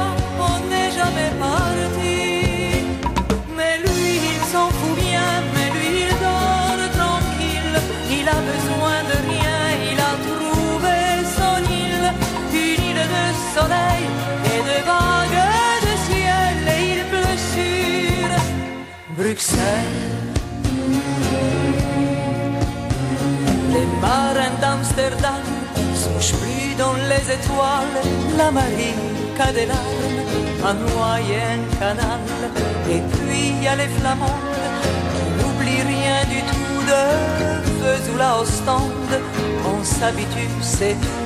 Les 23.74 23.88
marins 24.02 24.56
d'Amsterdam 24.62 25.44
souchent 25.94 26.38
plus 26.40 26.76
dans 26.78 26.94
les 26.94 27.26
étoiles, 27.34 27.98
la 28.38 28.52
marine 28.52 29.08
qu'a 29.38 29.52
des 29.52 29.66
larmes, 29.66 30.22
un 30.66 30.74
moyen 30.74 31.58
canal. 31.80 32.20
Et 32.90 33.02
puis 33.12 33.54
il 33.56 33.64
y 33.64 33.68
a 33.68 33.76
les 33.76 33.88
flamandes 33.88 34.30
qui 35.14 35.24
n'oublient 35.38 35.88
rien 35.96 36.20
du 36.30 36.42
tout 36.50 36.82
de 36.92 37.04
Vesoul 37.82 38.22
à 38.22 38.40
Ostende. 38.42 39.14
On 39.66 39.84
s'habitue, 39.84 40.50
c'est 40.62 40.96
tout. 41.02 41.22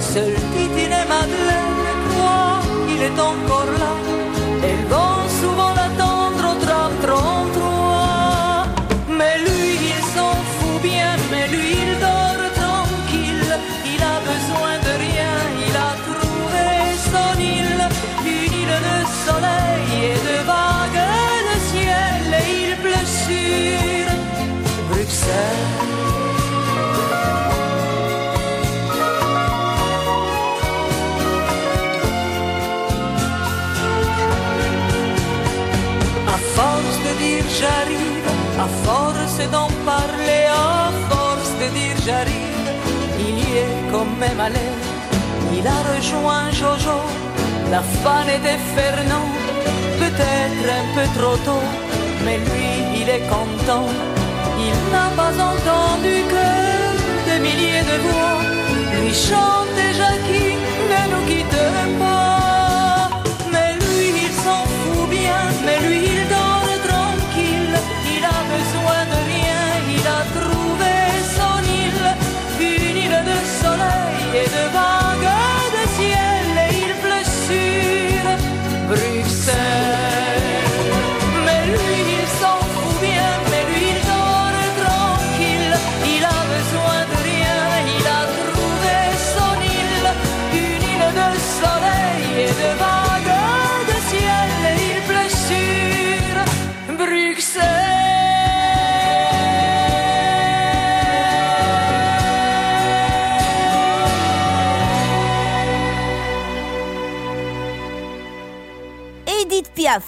Seul 0.00 0.34
Titine 0.52 0.96
et 1.02 1.08
Madeleine 1.08 1.78
croient 2.10 2.60
qu'il 2.86 3.02
est 3.02 3.20
encore 3.20 3.70
là. 3.78 4.21
J'arrive, 42.04 42.68
il 43.18 43.38
y 43.38 43.56
est 43.64 43.76
quand 43.90 44.10
même 44.18 44.40
allé. 44.40 44.68
Il 45.56 45.66
a 45.66 45.78
rejoint 45.92 46.50
Jojo, 46.50 46.98
la 47.70 47.82
fan 48.02 48.28
était 48.28 48.62
Fernand, 48.74 49.30
peut-être 50.02 50.66
un 50.80 50.86
peu 50.94 51.06
trop 51.18 51.36
tôt, 51.48 51.66
mais 52.24 52.38
lui 52.38 52.70
il 53.00 53.08
est 53.08 53.26
content. 53.36 53.88
Il 54.66 54.76
n'a 54.92 55.08
pas 55.20 55.34
entendu 55.50 56.14
que 56.32 56.48
des 57.28 57.38
milliers 57.40 57.86
de 57.90 57.96
voix 58.04 58.52
lui 59.00 59.14
chanter 59.14 59.88
Jackie, 59.98 60.56
ne 60.90 61.00
nous 61.12 61.26
quitte 61.26 61.98
pas. 61.98 62.11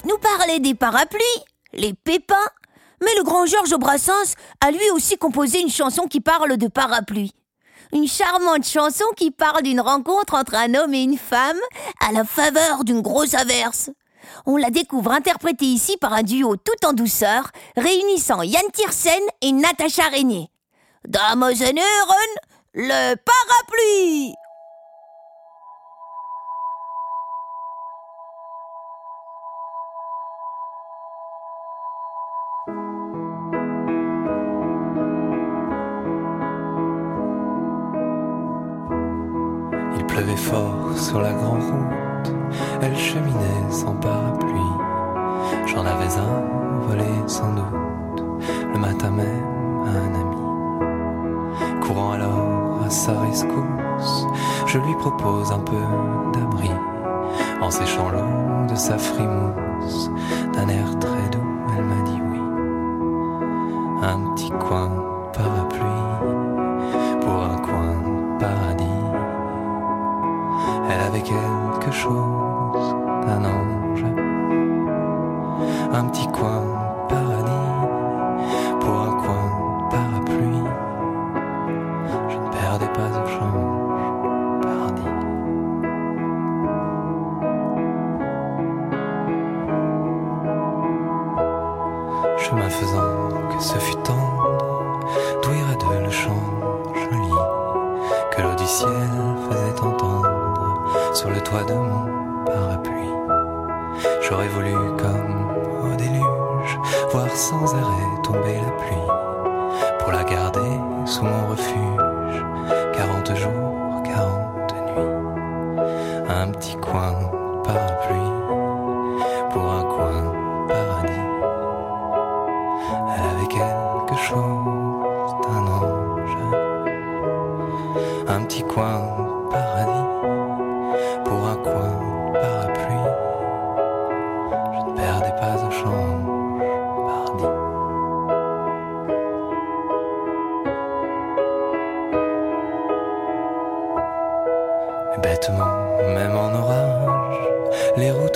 Nous 0.04 0.16
parlait 0.18 0.60
des 0.60 0.74
parapluies, 0.74 1.44
les 1.72 1.92
pépins, 1.92 2.48
mais 3.02 3.14
le 3.18 3.22
grand 3.22 3.44
Georges 3.44 3.76
Brassens 3.76 4.34
a 4.60 4.70
lui 4.70 4.90
aussi 4.94 5.18
composé 5.18 5.60
une 5.60 5.70
chanson 5.70 6.04
qui 6.04 6.20
parle 6.20 6.56
de 6.56 6.68
parapluie. 6.68 7.34
Une 7.92 8.08
charmante 8.08 8.66
chanson 8.66 9.04
qui 9.16 9.30
parle 9.30 9.62
d'une 9.62 9.80
rencontre 9.80 10.34
entre 10.34 10.54
un 10.54 10.74
homme 10.74 10.94
et 10.94 11.02
une 11.02 11.18
femme 11.18 11.58
à 12.00 12.12
la 12.12 12.24
faveur 12.24 12.84
d'une 12.84 13.02
grosse 13.02 13.34
averse. 13.34 13.90
On 14.46 14.56
la 14.56 14.70
découvre 14.70 15.12
interprétée 15.12 15.66
ici 15.66 15.98
par 15.98 16.14
un 16.14 16.22
duo 16.22 16.56
tout 16.56 16.86
en 16.86 16.94
douceur, 16.94 17.50
réunissant 17.76 18.42
Yann 18.42 18.70
Tiersen 18.72 19.20
et 19.42 19.52
Natacha 19.52 20.08
Régnier. 20.08 20.48
Dames 21.06 21.52
et 21.60 21.74
le 22.74 23.14
parapluie 23.16 24.34
pleuvait 40.14 40.36
fort 40.36 40.96
sur 40.96 41.20
la 41.20 41.32
grande 41.32 41.62
route, 41.62 42.34
elle 42.80 42.96
cheminait 42.96 43.70
sans 43.70 43.94
parapluie. 43.94 44.60
J'en 45.66 45.84
avais 45.84 46.16
un 46.16 46.78
volé 46.86 47.10
sans 47.26 47.52
doute, 47.52 48.22
le 48.72 48.78
matin 48.78 49.10
même 49.10 49.44
à 49.84 49.90
un 49.90 50.14
ami. 50.14 51.80
Courant 51.80 52.12
alors 52.12 52.78
à 52.86 52.90
sa 52.90 53.18
rescousse, 53.22 54.26
je 54.66 54.78
lui 54.78 54.94
propose 55.00 55.50
un 55.50 55.58
peu 55.58 55.82
d'abri, 56.32 56.70
en 57.60 57.70
séchant 57.72 58.08
l'eau 58.10 58.68
de 58.68 58.76
sa 58.76 58.96
frimousse. 58.96 60.10
D'un 60.52 60.68
air 60.68 60.96
très 61.00 61.28
doux, 61.32 61.48
elle 61.76 61.84
m'a 61.84 62.02
dit 62.04 62.20
oui. 62.30 62.40
Un 64.00 64.32
petit 64.32 64.50
coin 64.50 64.90
quelque 71.84 71.96
chose 71.96 72.94
d'un 73.26 73.44
ange, 73.44 74.04
un 75.92 76.04
petit 76.06 76.26
coin 76.28 76.73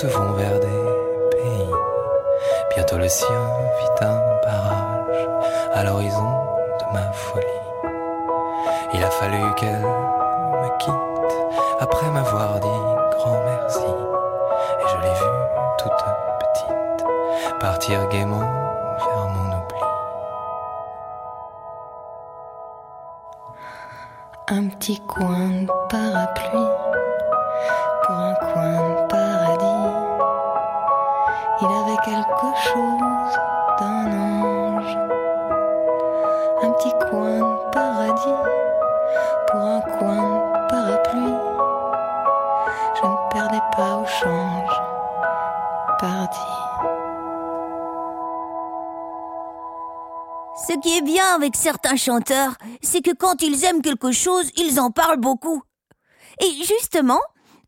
vont 0.07 0.31
vers 0.33 0.59
des 0.59 0.67
pays. 1.31 1.69
Bientôt 2.75 2.97
le 2.97 3.07
sien 3.07 3.27
fit 3.79 4.05
un 4.05 4.19
barrage 4.43 5.27
à 5.73 5.83
l'horizon 5.83 6.31
de 6.79 6.93
ma 6.93 7.11
folie. 7.11 7.45
Il 8.93 9.03
a 9.03 9.09
fallu 9.09 9.53
qu'elle 9.55 9.81
me 9.81 10.77
quitte 10.79 10.93
après 11.79 12.09
m'avoir 12.11 12.59
dit 12.59 13.17
grand 13.17 13.39
merci. 13.43 13.79
Et 13.79 14.87
je 14.87 14.97
l'ai 15.01 15.13
vue 15.13 15.39
toute 15.77 15.91
petite 16.39 17.05
partir 17.59 18.07
gaiement 18.09 18.39
vers 18.39 19.27
mon 19.27 19.57
oubli. 19.57 19.83
Un 24.47 24.67
petit 24.69 24.99
coin 25.01 25.49
de 25.49 25.71
parapluie 25.89 26.89
quelque 32.09 32.57
chose 32.73 33.39
d'un 33.79 34.07
ange. 34.17 34.97
Un 36.61 36.71
petit 36.71 36.91
coin 37.09 37.37
de 37.37 37.71
paradis 37.71 38.49
pour 39.47 39.59
un 39.61 39.81
coin 39.81 40.23
de 40.25 40.69
parapluie. 40.69 41.37
Je 42.95 43.05
ne 43.05 43.29
perdais 43.31 43.65
pas 43.75 43.97
au 43.97 44.05
change. 44.05 44.81
Pardi. 45.99 46.39
Ce 50.67 50.73
qui 50.81 50.97
est 50.97 51.01
bien 51.01 51.35
avec 51.35 51.55
certains 51.55 51.95
chanteurs, 51.95 52.53
c'est 52.81 53.01
que 53.01 53.13
quand 53.13 53.41
ils 53.41 53.65
aiment 53.65 53.81
quelque 53.81 54.11
chose, 54.11 54.49
ils 54.57 54.79
en 54.79 54.91
parlent 54.91 55.19
beaucoup. 55.19 55.61
Et 56.41 56.49
justement, 56.63 57.21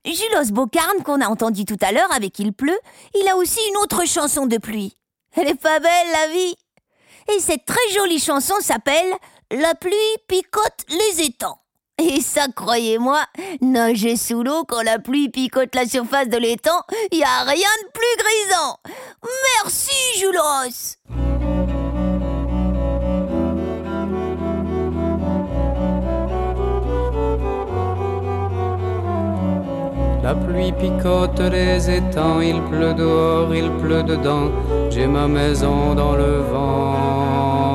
Julos 0.05 0.51
Bocarne, 0.51 1.03
qu'on 1.03 1.21
a 1.21 1.27
entendu 1.27 1.65
tout 1.65 1.77
à 1.81 1.91
l'heure 1.91 2.11
avec 2.13 2.39
Il 2.39 2.53
pleut, 2.53 2.79
il 3.13 3.27
a 3.27 3.37
aussi 3.37 3.59
une 3.69 3.77
autre 3.77 4.05
chanson 4.07 4.45
de 4.45 4.57
pluie. 4.57 4.95
Elle 5.35 5.47
est 5.47 5.61
pas 5.61 5.79
belle, 5.79 6.11
la 6.11 6.33
vie 6.33 6.55
Et 7.33 7.39
cette 7.39 7.65
très 7.65 7.89
jolie 7.93 8.19
chanson 8.19 8.55
s'appelle 8.61 9.13
La 9.51 9.75
pluie 9.75 9.93
picote 10.27 10.85
les 10.89 11.25
étangs. 11.25 11.59
Et 11.99 12.19
ça, 12.21 12.47
croyez-moi, 12.55 13.23
nager 13.61 14.15
sous 14.15 14.41
l'eau 14.41 14.63
quand 14.63 14.81
la 14.81 14.97
pluie 14.97 15.29
picote 15.29 15.75
la 15.75 15.85
surface 15.85 16.29
de 16.29 16.37
l'étang, 16.37 16.81
y 17.11 17.23
a 17.23 17.43
rien 17.43 17.69
de 17.83 17.91
plus 17.91 18.23
grisant. 18.23 18.77
Merci, 19.63 20.19
Julos 20.19 21.30
La 30.23 30.35
pluie 30.35 30.71
picote 30.71 31.39
les 31.39 31.89
étangs, 31.89 32.41
il 32.41 32.61
pleut 32.69 32.93
dehors, 32.93 33.55
il 33.55 33.71
pleut 33.81 34.03
dedans. 34.03 34.51
J'ai 34.91 35.07
ma 35.07 35.27
maison 35.27 35.95
dans 35.95 36.13
le 36.13 36.41
vent. 36.51 37.71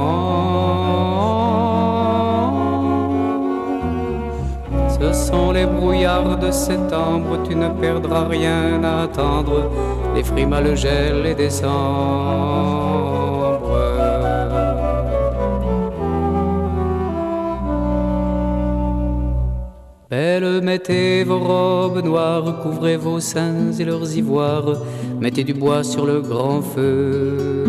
Ce 5.01 5.13
sont 5.13 5.51
les 5.51 5.67
brouillards 5.67 6.39
de 6.39 6.53
septembre, 6.53 7.43
tu 7.49 7.57
ne 7.57 7.69
perdras 7.69 8.29
rien 8.29 8.83
à 8.85 9.03
attendre. 9.03 9.71
Les 10.15 10.23
frimas, 10.23 10.61
le 10.61 10.77
gel 10.77 11.27
et 11.27 11.35
décembre. 11.35 12.86
Belles, 20.09 20.61
mettez 20.63 21.25
vos 21.25 21.41
robes 21.41 22.05
noires, 22.05 22.61
couvrez 22.63 22.97
vos 22.97 23.19
seins 23.19 23.73
et 23.73 23.85
leurs 23.85 24.17
ivoires, 24.17 24.77
mettez 25.21 25.43
du 25.43 25.53
bois 25.53 25.83
sur 25.83 26.07
le 26.07 26.21
grand 26.21 26.63
feu. 26.63 27.65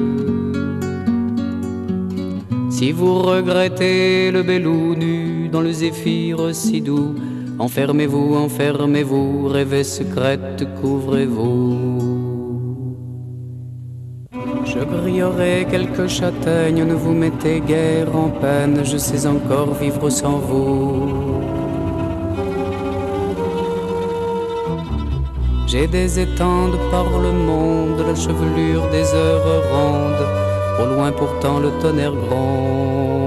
Si 2.69 2.91
vous 2.91 3.23
regrettez 3.23 4.29
le 4.29 4.43
belou 4.43 4.93
nu 4.93 5.49
dans 5.51 5.61
le 5.61 5.71
zéphyr 5.71 6.53
si 6.53 6.79
doux, 6.79 7.15
enfermez-vous, 7.57 8.35
enfermez-vous, 8.35 9.47
rêvez 9.47 9.83
secrète, 9.83 10.63
couvrez-vous. 10.79 11.97
Je 14.63 14.79
grillerai 14.83 15.65
quelques 15.71 16.07
châtaignes, 16.07 16.83
ne 16.83 16.93
vous 16.93 17.13
mettez 17.13 17.61
guère 17.61 18.15
en 18.15 18.29
peine, 18.29 18.81
je 18.83 18.97
sais 18.97 19.25
encore 19.25 19.73
vivre 19.73 20.11
sans 20.11 20.37
vous. 20.37 21.36
J'ai 25.67 25.85
des 25.85 26.17
étendes 26.17 26.77
par 26.89 27.19
le 27.19 27.33
monde, 27.33 27.99
la 27.99 28.15
chevelure 28.15 28.89
des 28.89 29.13
heures 29.13 29.43
rondes, 29.69 30.25
au 30.81 30.85
loin 30.95 31.11
pourtant 31.11 31.59
le 31.59 31.71
tonnerre 31.81 32.13
gronde. 32.13 33.17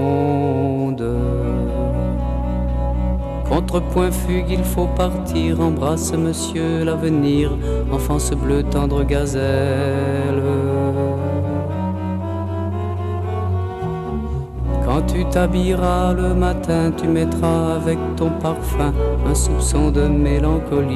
Contrepoint 3.46 4.10
fugue, 4.10 4.48
il 4.48 4.64
faut 4.64 4.86
partir, 4.86 5.60
embrasse 5.60 6.14
monsieur 6.14 6.82
l'avenir, 6.82 7.52
enfance 7.92 8.30
bleue, 8.30 8.62
tendre 8.62 9.04
gazelle. 9.04 10.39
T'habilleras 15.30 16.12
le 16.12 16.34
matin, 16.34 16.92
tu 16.96 17.06
mettras 17.06 17.76
avec 17.76 17.98
ton 18.16 18.30
parfum 18.30 18.92
un 19.26 19.34
soupçon 19.34 19.90
de 19.90 20.02
mélancolie. 20.02 20.88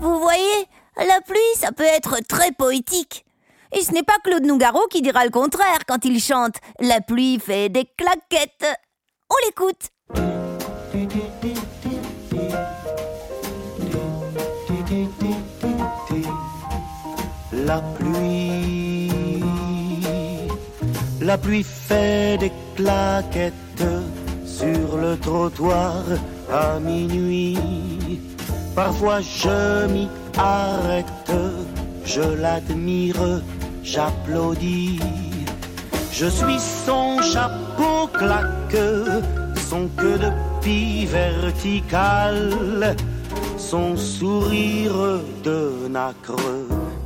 Vous 0.00 0.18
voyez, 0.20 0.66
la 0.96 1.20
pluie, 1.26 1.38
ça 1.54 1.72
peut 1.72 1.84
être 1.84 2.18
très 2.28 2.52
poétique. 2.52 3.24
Et 3.72 3.82
ce 3.82 3.92
n'est 3.92 4.02
pas 4.02 4.18
Claude 4.24 4.44
Nougaro 4.44 4.86
qui 4.88 5.00
dira 5.00 5.24
le 5.24 5.30
contraire 5.30 5.80
quand 5.86 6.04
il 6.04 6.20
chante 6.20 6.56
La 6.80 7.00
pluie 7.00 7.38
fait 7.38 7.68
des 7.68 7.84
claquettes. 7.96 8.66
On 9.30 9.36
l'écoute. 9.46 9.90
La 17.70 17.80
pluie, 17.98 19.12
la 21.20 21.38
pluie 21.38 21.62
fait 21.62 22.36
des 22.40 22.50
claquettes 22.74 23.86
sur 24.44 24.96
le 24.96 25.16
trottoir 25.16 26.02
à 26.52 26.80
minuit. 26.80 27.56
Parfois 28.74 29.20
je 29.20 29.86
m'y 29.86 30.08
arrête, 30.36 31.32
je 32.04 32.22
l'admire, 32.42 33.40
j'applaudis. 33.84 34.98
Je 36.10 36.26
suis 36.26 36.58
son 36.58 37.22
chapeau 37.22 38.08
claque, 38.12 38.84
son 39.70 39.86
queue 39.96 40.18
de 40.18 40.30
pie 40.60 41.06
verticale, 41.06 42.96
son 43.56 43.96
sourire 43.96 45.20
de 45.44 45.86
nacre, 45.88 46.34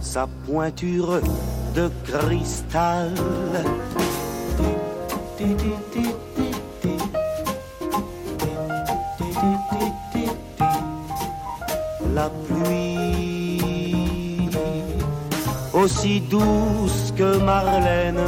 sa 0.04 0.28
pointure 0.46 1.20
de 1.74 1.90
cristal. 2.04 3.10
La 12.14 12.30
pluie, 12.46 13.60
aussi 15.72 16.20
douce 16.20 17.12
que 17.16 17.38
Marlène, 17.38 18.20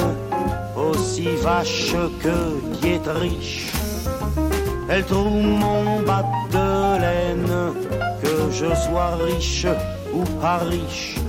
aussi 0.77 1.29
vache 1.43 1.95
que 2.23 2.37
Dietrich. 2.81 3.73
Elle 4.89 5.05
trouve 5.05 5.31
mon 5.31 6.03
bas 6.03 6.25
de 6.51 7.01
laine, 7.01 7.75
que 8.23 8.51
je 8.51 8.75
sois 8.75 9.15
riche 9.25 9.67
ou 10.13 10.25
pas 10.41 10.59
riche. 10.59 11.26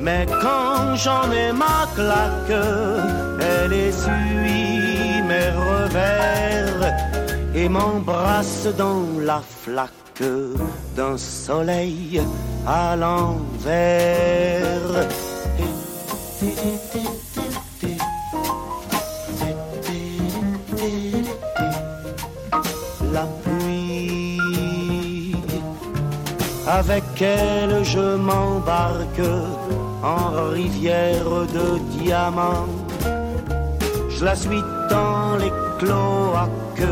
Mais 0.00 0.26
quand 0.42 0.94
j'en 0.94 1.30
ai 1.32 1.52
ma 1.52 1.86
claque, 1.94 2.62
elle 3.40 3.72
essuie 3.72 5.22
mes 5.22 5.50
revers 5.50 6.94
et 7.54 7.68
m'embrasse 7.68 8.68
dans 8.76 9.04
la 9.20 9.40
flaque 9.40 10.22
d'un 10.96 11.18
soleil 11.18 12.22
à 12.66 12.96
l'envers. 12.96 14.28
La 23.12 23.26
pluie, 23.42 24.40
avec 26.66 27.04
elle 27.20 27.84
je 27.84 28.16
m'embarque 28.16 29.20
en 30.02 30.50
rivière 30.50 31.24
de 31.24 31.78
diamants. 31.98 32.66
Je 34.08 34.24
la 34.24 34.34
suis 34.34 34.62
dans 34.90 35.36
les 35.36 35.52
cloaques 35.78 36.88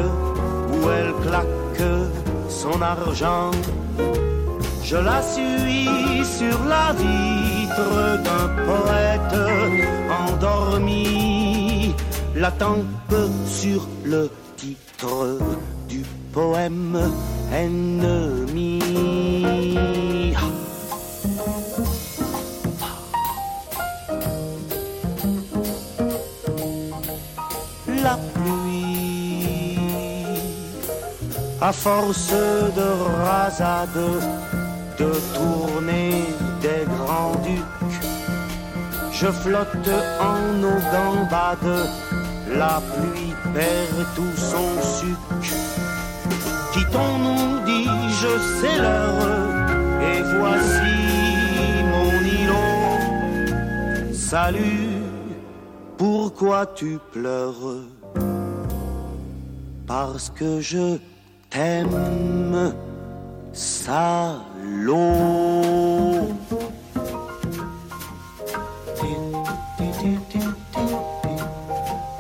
où 0.73 0.91
elle 0.91 1.13
claque 1.27 1.47
son 2.49 2.81
argent. 2.83 3.51
Je 4.83 4.97
la 4.97 5.21
suis 5.23 6.25
sur 6.25 6.59
la 6.65 6.93
vitre 6.93 8.23
d'un 8.23 8.49
poète 8.69 9.37
endormi, 10.29 11.95
la 12.35 12.51
tempe 12.53 13.15
sur 13.47 13.87
le 14.05 14.31
titre 14.57 15.39
du 15.89 16.05
poème 16.33 16.99
ennemi. 17.53 18.81
La 28.07 28.19
pluie, 28.35 29.81
à 31.61 31.73
force 31.73 32.31
de 32.81 32.89
rasade, 33.25 34.05
de 34.97 35.11
tourner 35.35 36.13
des 36.63 36.85
grands 36.97 37.35
ducs, 37.43 37.99
je 39.13 39.27
flotte 39.27 39.91
en 40.21 40.63
eau 40.63 40.79
gambade, 40.93 41.75
la 42.57 42.81
pluie 42.91 43.35
perd 43.53 43.97
tout 44.15 44.37
son 44.53 44.69
suc. 44.99 45.27
Quittons-nous, 46.75 47.49
dis-je, 47.65 48.33
c'est 48.61 48.79
l'heure, 48.85 49.23
et 50.11 50.21
voici 50.39 50.97
mon 51.93 52.13
îlot. 52.39 54.15
Salut, 54.15 55.03
pourquoi 55.99 56.67
tu 56.67 57.01
pleures? 57.11 57.96
Parce 59.87 60.31
que 60.31 60.61
je 60.61 60.99
t'aime, 61.51 62.75
salaud. 63.53 64.43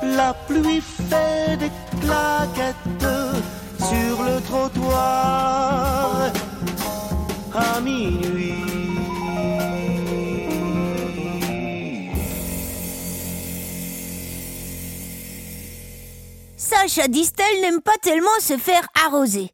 La 0.02 0.32
pluie 0.46 0.80
fait 0.80 1.56
des 1.58 1.70
claquettes 2.00 3.06
sur 3.78 4.22
le 4.22 4.40
trottoir 4.40 6.30
à 7.54 7.80
minuit. 7.80 8.55
Sacha 16.88 17.08
n'aime 17.60 17.80
pas 17.80 17.96
tellement 18.00 18.28
se 18.40 18.56
faire 18.56 18.86
arroser. 19.06 19.50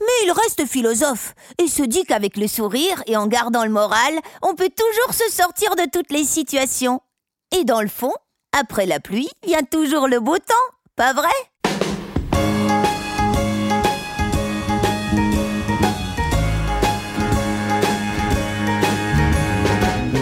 Mais 0.00 0.24
il 0.24 0.32
reste 0.32 0.64
philosophe 0.66 1.34
et 1.62 1.68
se 1.68 1.82
dit 1.82 2.04
qu'avec 2.04 2.38
le 2.38 2.48
sourire 2.48 3.02
et 3.06 3.16
en 3.16 3.26
gardant 3.26 3.64
le 3.64 3.70
moral, 3.70 4.14
on 4.40 4.54
peut 4.54 4.70
toujours 4.70 5.14
se 5.14 5.30
sortir 5.30 5.76
de 5.76 5.84
toutes 5.92 6.10
les 6.10 6.24
situations. 6.24 7.00
Et 7.54 7.64
dans 7.64 7.82
le 7.82 7.88
fond, 7.88 8.14
après 8.58 8.86
la 8.86 8.98
pluie 8.98 9.28
vient 9.46 9.62
toujours 9.62 10.08
le 10.08 10.20
beau 10.20 10.38
temps, 10.38 10.54
pas 10.96 11.12
vrai? 11.12 11.28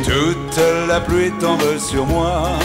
Toute 0.05 0.89
la 0.89 1.01
pluie 1.01 1.31
tombe 1.39 1.79
sur 1.79 2.05
moi. 2.07 2.59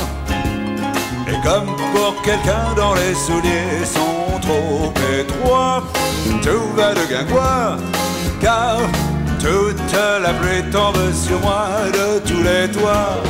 Et 1.28 1.48
comme 1.48 1.76
pour 1.94 2.22
quelqu'un 2.22 2.74
dont 2.76 2.94
les 2.96 3.16
souliers 3.16 3.86
sont 3.86 4.40
trop 4.42 4.94
étroits, 5.20 5.84
tout 6.42 6.68
va 6.76 6.94
de 6.94 7.06
guingois. 7.12 7.78
Car 8.42 8.78
toute 9.40 9.94
la 10.22 10.34
pluie 10.34 10.64
tombe 10.72 11.14
sur 11.14 11.40
moi 11.42 11.68
de 11.98 12.20
tous 12.28 12.44
les 12.44 12.68
toits. 12.72 13.22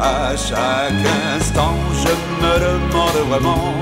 À 0.00 0.36
chaque 0.36 1.04
instant, 1.36 1.76
je 2.02 2.12
me 2.42 2.54
demande 2.66 3.28
vraiment 3.28 3.72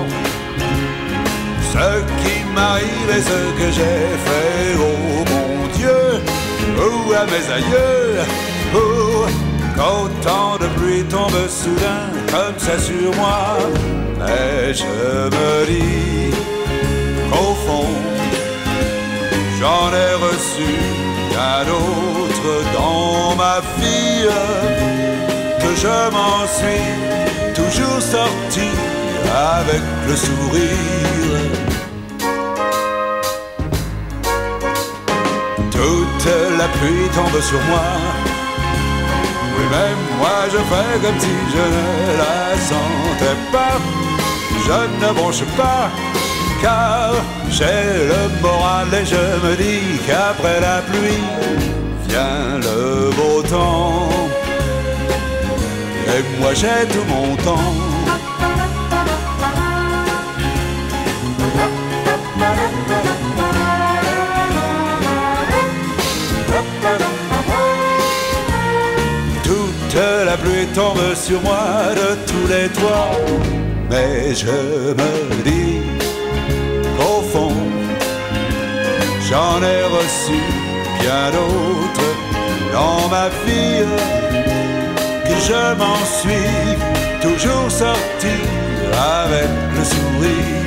ce 1.73 1.89
qui 2.21 2.45
m'arrive 2.55 3.11
et 3.17 3.23
ce 3.23 3.41
que 3.59 3.69
j'ai 3.77 4.03
fait. 4.27 4.77
Oh 4.79 5.25
mon 5.33 5.79
Dieu, 5.79 6.01
ou 6.77 7.13
à 7.13 7.25
mes 7.25 7.47
aïeux, 7.57 8.21
ou 8.75 9.27
quand 9.77 10.09
tant 10.23 10.59
de 10.59 10.67
pluie 10.77 11.05
tombe 11.05 11.49
soudain 11.49 12.11
comme 12.31 12.59
ça 12.59 12.79
sur 12.79 13.15
moi. 13.17 13.57
Mais 14.27 14.75
je 14.75 14.85
me 14.85 15.67
dis 15.67 16.35
qu'au 17.31 17.55
fond, 17.67 17.93
j'en 19.59 19.89
ai 20.05 20.15
reçu 20.27 20.71
un 21.37 21.63
autre 21.69 22.53
dans 22.75 23.35
ma 23.37 23.61
vie, 23.79 24.27
que 25.61 25.71
je 25.75 26.11
m'en 26.17 26.47
suis 26.59 27.55
toujours 27.55 28.01
sorti 28.01 28.69
avec 29.27 29.83
le 30.09 30.17
sourire. 30.17 31.41
Toute 35.71 36.27
la 36.59 36.69
pluie 36.79 37.09
tombe 37.15 37.41
sur 37.41 37.61
moi. 37.71 37.87
Oui, 39.57 39.65
même 39.71 40.03
moi 40.19 40.39
je 40.53 40.59
fais 40.71 40.99
comme 41.03 41.21
si 41.21 41.35
je 41.55 41.65
ne 41.77 42.19
la 42.19 42.57
sentais 42.69 43.39
pas. 43.53 44.00
Je 44.67 45.07
ne 45.07 45.13
bronche 45.13 45.43
pas, 45.57 45.91
car 46.63 47.13
j'ai 47.51 48.07
le 48.13 48.41
moral 48.41 48.89
et 48.95 49.05
je 49.05 49.47
me 49.47 49.57
dis 49.57 49.99
qu'après 50.07 50.61
la 50.61 50.81
pluie 50.83 51.25
vient 52.09 52.59
le 52.59 53.11
beau 53.17 53.43
temps. 53.43 54.09
Et 56.07 56.41
moi 56.41 56.55
j'ai 56.55 56.87
tout 56.93 57.05
mon 57.09 57.37
temps. 57.37 57.75
Toute 69.43 70.01
la 70.27 70.37
pluie 70.37 70.67
tombe 70.75 71.15
sur 71.15 71.41
moi 71.43 71.95
de 71.95 72.17
tous 72.31 72.47
les 72.49 72.69
toits. 72.69 73.11
Mais 73.91 74.33
je 74.37 74.47
me 75.01 75.43
dis 75.43 75.83
qu'au 76.97 77.23
fond, 77.33 77.57
j'en 79.29 79.61
ai 79.61 79.83
reçu 79.97 80.41
bien 81.01 81.25
d'autres 81.35 82.11
dans 82.73 83.09
ma 83.09 83.29
vie. 83.45 83.85
Que 85.27 85.37
je 85.49 85.63
m'en 85.81 86.01
suis 86.19 86.79
toujours 87.21 87.69
sorti 87.69 88.37
avec 89.19 89.51
le 89.77 89.85
sourire. 89.85 90.61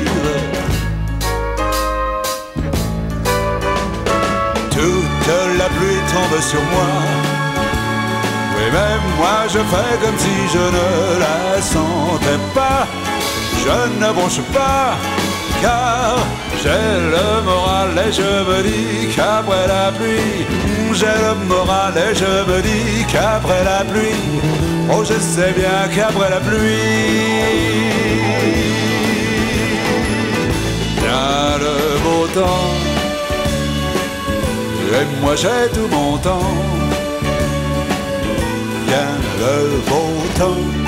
Toute 4.70 5.58
la 5.58 5.70
pluie 5.76 6.02
tombe 6.12 6.42
sur 6.42 6.62
moi. 6.74 6.92
Oui, 8.56 8.66
même 8.72 9.06
moi 9.18 9.40
je 9.48 9.60
fais 9.72 9.96
comme 10.04 10.18
si 10.18 10.36
je 10.54 10.66
ne 10.78 11.20
la 11.24 11.62
sentais 11.62 12.42
pas. 12.54 12.86
Je 13.66 13.70
ne 14.00 14.12
bronche 14.12 14.42
pas, 14.54 14.98
car 15.62 16.18
j'ai 16.62 16.86
le 17.16 17.42
moral 17.44 17.92
et 18.06 18.12
je 18.12 18.22
me 18.22 18.62
dis 18.62 19.16
qu'après 19.16 19.68
la 19.68 19.92
pluie, 19.92 20.46
j'ai 20.94 21.06
le 21.06 21.34
moral 21.48 21.94
et 21.98 22.14
je 22.14 22.52
me 22.52 22.62
dis 22.62 23.06
qu'après 23.12 23.64
la 23.64 23.86
pluie, 23.86 24.20
oh 24.92 25.04
je 25.10 25.14
sais 25.14 25.54
bien 25.54 25.88
qu'après 25.96 26.30
la 26.30 26.42
pluie, 26.42 26.84
vient 31.02 31.58
le 31.66 32.00
beau 32.04 32.28
temps. 32.28 32.94
Et 34.92 35.22
moi 35.22 35.36
j'ai 35.36 35.72
tout 35.74 35.88
mon 35.90 36.18
temps. 36.18 36.54
Vient 38.88 39.18
le 39.40 39.80
beau 39.90 40.10
temps. 40.38 40.83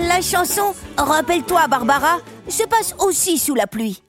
La 0.00 0.20
chanson 0.20 0.74
Rappelle-toi 0.98 1.66
Barbara 1.68 2.18
se 2.48 2.64
passe 2.64 2.94
aussi 2.98 3.38
sous 3.38 3.54
la 3.54 3.66
pluie. 3.66 4.02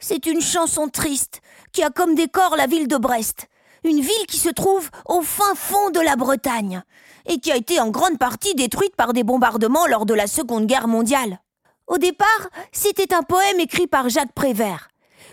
C'est 0.00 0.26
une 0.26 0.40
chanson 0.40 0.88
triste 0.88 1.40
qui 1.72 1.84
a 1.84 1.90
comme 1.90 2.16
décor 2.16 2.56
la 2.56 2.66
ville 2.66 2.88
de 2.88 2.96
Brest, 2.96 3.46
une 3.84 4.00
ville 4.00 4.26
qui 4.26 4.38
se 4.38 4.48
trouve 4.48 4.90
au 5.06 5.22
fin 5.22 5.54
fond 5.54 5.90
de 5.90 6.00
la 6.00 6.16
Bretagne 6.16 6.82
et 7.26 7.38
qui 7.38 7.52
a 7.52 7.56
été 7.56 7.78
en 7.78 7.90
grande 7.90 8.18
partie 8.18 8.56
détruite 8.56 8.96
par 8.96 9.12
des 9.12 9.22
bombardements 9.22 9.86
lors 9.86 10.04
de 10.04 10.14
la 10.14 10.26
Seconde 10.26 10.66
Guerre 10.66 10.88
mondiale. 10.88 11.40
Au 11.86 11.98
départ, 11.98 12.48
c'était 12.72 13.14
un 13.14 13.22
poème 13.22 13.60
écrit 13.60 13.86
par 13.86 14.08
Jacques 14.08 14.34
Prévert. 14.34 14.91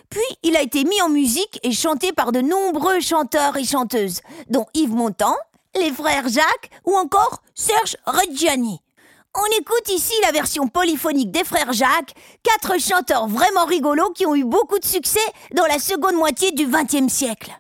Puis, 0.10 0.22
il 0.42 0.56
a 0.58 0.62
été 0.62 0.84
mis 0.86 1.02
en 1.04 1.10
musique 1.10 1.60
et 1.62 1.72
chanté 1.72 2.12
par 2.14 2.32
de 2.32 2.42
nombreux 2.42 3.00
chanteurs 3.00 3.56
et 3.58 3.64
chanteuses, 3.64 4.22
dont 4.50 4.66
Yves 4.74 4.96
Montand, 4.96 5.36
les 5.76 5.92
frères 5.92 6.28
Jacques 6.28 6.72
ou 6.86 6.96
encore 6.98 7.44
Serge 7.54 7.96
Reggiani. 8.08 8.80
On 9.36 9.60
écoute 9.60 9.88
ici 9.90 10.14
la 10.24 10.32
version 10.32 10.68
polyphonique 10.68 11.30
des 11.30 11.44
frères 11.44 11.74
Jacques, 11.74 12.16
quatre 12.42 12.80
chanteurs 12.82 13.28
vraiment 13.28 13.66
rigolos 13.66 14.10
qui 14.12 14.26
ont 14.26 14.34
eu 14.36 14.44
beaucoup 14.44 14.80
de 14.80 14.86
succès 14.86 15.20
dans 15.54 15.68
la 15.68 15.78
seconde 15.78 16.16
moitié 16.16 16.52
du 16.52 16.66
XXe 16.66 17.14
siècle. 17.14 17.52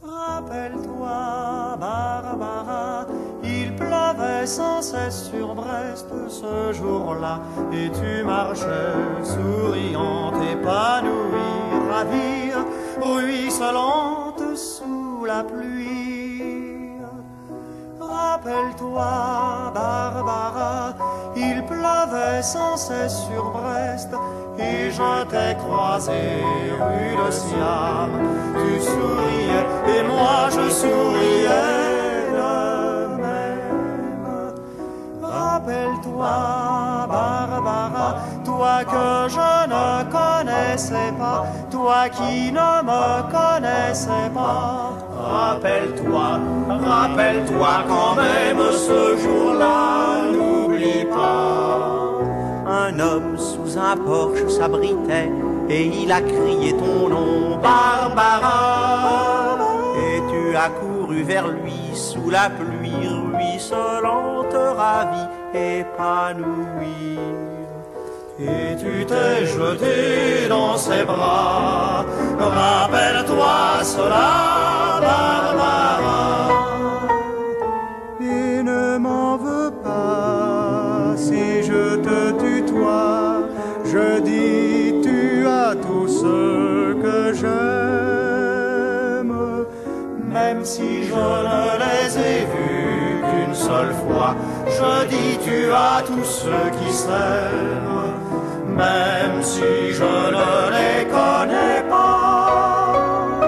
Rappelle-toi, 0.00 1.38
pleuvait 3.78 4.46
sans 4.46 4.82
cesse 4.82 5.30
sur 5.30 5.54
Brest 5.54 6.08
ce 6.28 6.72
jour-là, 6.72 7.40
et 7.72 7.90
tu 7.90 8.24
marchais 8.24 8.94
souriante, 9.22 10.34
épanouie, 10.52 11.90
ravie, 11.90 12.52
ruisselante 13.00 14.42
sous 14.56 15.24
la 15.26 15.44
pluie. 15.44 16.92
Rappelle-toi, 18.00 19.72
Barbara, 19.74 20.94
il 21.36 21.64
pleuvait 21.64 22.42
sans 22.42 22.76
cesse 22.76 23.18
sur 23.30 23.50
Brest, 23.50 24.10
et 24.58 24.90
je 24.90 25.24
t'ai 25.24 25.56
croisé 25.56 26.12
rue 26.80 27.26
de 27.26 27.30
Siam. 27.30 28.10
Tu 28.54 28.80
souriais, 28.80 29.66
et 29.98 30.02
moi 30.02 30.48
je 30.50 30.70
souriais 30.70 31.97
Rappelle-toi, 35.58 37.06
Barbara, 37.08 38.14
toi 38.44 38.84
que 38.84 39.28
je 39.28 39.50
ne 39.66 40.04
connaissais 40.08 41.12
pas, 41.18 41.46
toi 41.68 42.08
qui 42.08 42.52
ne 42.52 42.82
me 42.84 43.22
connaissais 43.28 44.30
pas. 44.32 44.92
Rappelle-toi, 45.20 46.38
rappelle-toi 46.68 47.68
quand 47.88 48.14
même 48.14 48.62
ce 48.70 49.16
jour-là, 49.16 50.30
n'oublie 50.32 51.04
pas. 51.06 52.20
Un 52.68 53.00
homme 53.00 53.36
sous 53.36 53.76
un 53.76 53.96
porche 53.96 54.46
s'abritait 54.46 55.32
et 55.68 55.86
il 55.86 56.12
a 56.12 56.20
crié 56.20 56.72
ton 56.76 57.08
nom, 57.08 57.58
Barbara. 57.60 59.58
Et 59.96 60.22
tu 60.30 60.56
as 60.56 60.68
couru 60.68 61.24
vers 61.24 61.48
lui 61.48 61.74
sous 61.94 62.30
la 62.30 62.48
pluie 62.48 63.08
ruisselante, 63.08 64.54
ravie, 64.54 65.26
épanouie. 65.54 67.18
Et 68.40 68.76
tu 68.76 69.04
t'es 69.04 69.46
jeté 69.46 70.46
dans 70.48 70.76
ses 70.76 71.04
bras. 71.04 72.04
Rappelle-toi 72.38 73.82
cela, 73.82 75.00
Barbara. 75.00 76.48
Et 78.20 78.62
ne 78.62 78.98
m'en 78.98 79.36
veux 79.36 79.72
pas 79.82 81.14
si 81.16 81.62
je 81.64 81.96
te 81.96 82.30
tutoie. 82.42 83.40
Je 83.84 84.20
dis 84.20 84.94
tu 85.02 85.46
as 85.48 85.74
tout 85.74 86.06
ce 86.06 86.94
que 87.02 87.32
j'aime. 87.34 87.58
Même 90.32 90.64
si 90.64 91.04
je 91.04 91.14
ne 91.14 91.78
les 91.82 92.18
ai 92.18 92.40
vus 92.52 92.67
seule 93.68 93.94
fois, 94.02 94.34
je 94.66 95.06
dis 95.12 95.38
tu 95.44 95.70
as 95.72 96.02
tous 96.06 96.24
ceux 96.24 96.68
qui 96.78 96.90
s'aiment 96.92 97.98
même 98.78 99.42
si 99.42 99.92
je 99.98 100.10
ne 100.38 100.56
les 100.76 101.04
connais 101.16 101.82
pas. 101.90 103.40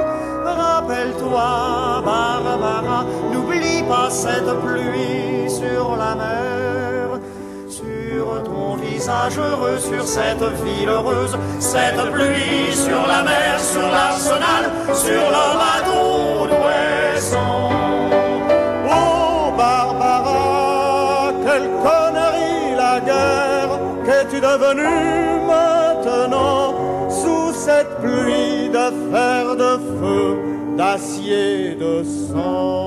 Rappelle-toi, 0.62 2.02
Barbara, 2.04 3.04
n'oublie 3.32 3.82
pas 3.88 4.10
cette 4.10 4.52
pluie 4.64 5.48
sur 5.48 5.96
la 5.96 6.14
mer, 6.16 7.20
sur 7.68 8.42
ton 8.42 8.74
visage 8.76 9.38
heureux, 9.38 9.78
sur 9.78 10.04
cette 10.04 10.46
ville 10.64 10.88
heureuse, 10.88 11.38
cette 11.60 12.02
pluie 12.12 12.74
sur 12.74 13.02
la 13.06 13.22
mer, 13.22 13.60
sur 13.72 13.86
l'arsenal, 13.96 14.64
sur 14.92 15.24
le 15.36 15.46
bateau 15.62 16.46
d'Ouessant. 16.50 17.79
Maintenant 24.76 26.74
sous 27.08 27.52
cette 27.52 27.96
pluie 28.00 28.68
de 28.68 28.92
fer, 29.12 29.56
de 29.56 29.78
feu, 29.98 30.38
d'acier, 30.76 31.74
de 31.74 32.02
sang. 32.04 32.80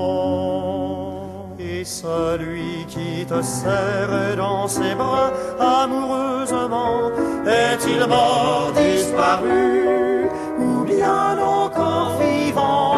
Et 1.58 1.84
celui 1.84 2.86
qui 2.88 3.26
te 3.26 3.42
serre 3.42 4.36
dans 4.36 4.66
ses 4.68 4.94
bras 4.94 5.32
amoureusement, 5.60 7.10
est-il 7.46 8.06
mort, 8.06 8.72
disparu, 8.74 10.28
ou 10.58 10.84
bien 10.84 11.38
encore 11.38 12.16
vivant? 12.20 12.94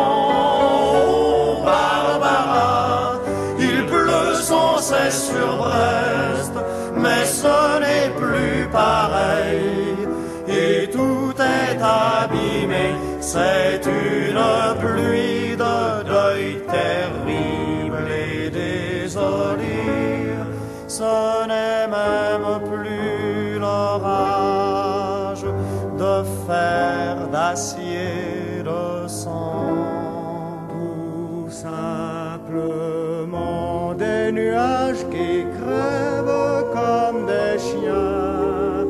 Barbara, 1.64 3.14
il 3.58 3.86
pleut 3.86 4.34
sans 4.34 4.78
cesse 4.78 5.30
sur 5.30 5.56
Brest, 5.56 6.52
mais 6.96 7.24
ce 7.24 7.85
c'est 13.26 13.82
une 13.84 14.44
pluie 14.78 15.56
de 15.56 16.04
deuil 16.12 16.48
terrible 16.76 18.06
et 18.08 18.50
désolé. 18.50 19.82
Ce 20.86 21.46
n'est 21.50 21.88
même 21.88 22.50
plus 22.70 23.58
l'orage 23.58 25.44
de 26.02 26.14
fer, 26.46 27.10
d'acier, 27.32 28.62
de 28.64 29.08
sang. 29.08 29.74
Tout 30.70 31.50
simplement 31.50 32.74
des 33.94 34.30
nuages 34.30 35.04
qui 35.10 35.32
crèvent 35.58 36.64
comme 36.78 37.20
des 37.26 37.58
chiens, 37.58 38.86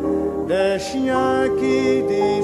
des 0.47 0.79
chiens 0.79 1.49
qui 1.59 2.03
disparaissent 2.03 2.36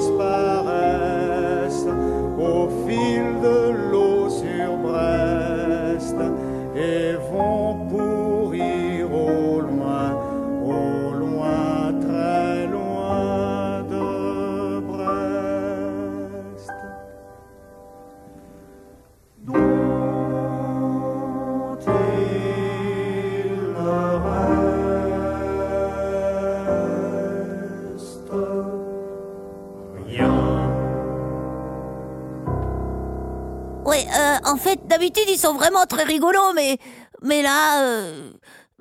en 34.53 34.57
fait, 34.57 34.85
d'habitude, 34.85 35.25
ils 35.29 35.39
sont 35.39 35.55
vraiment 35.55 35.85
très 35.87 36.03
rigolos, 36.03 36.53
mais. 36.53 36.77
Mais 37.23 37.41
là. 37.41 37.81
Euh, 37.81 38.31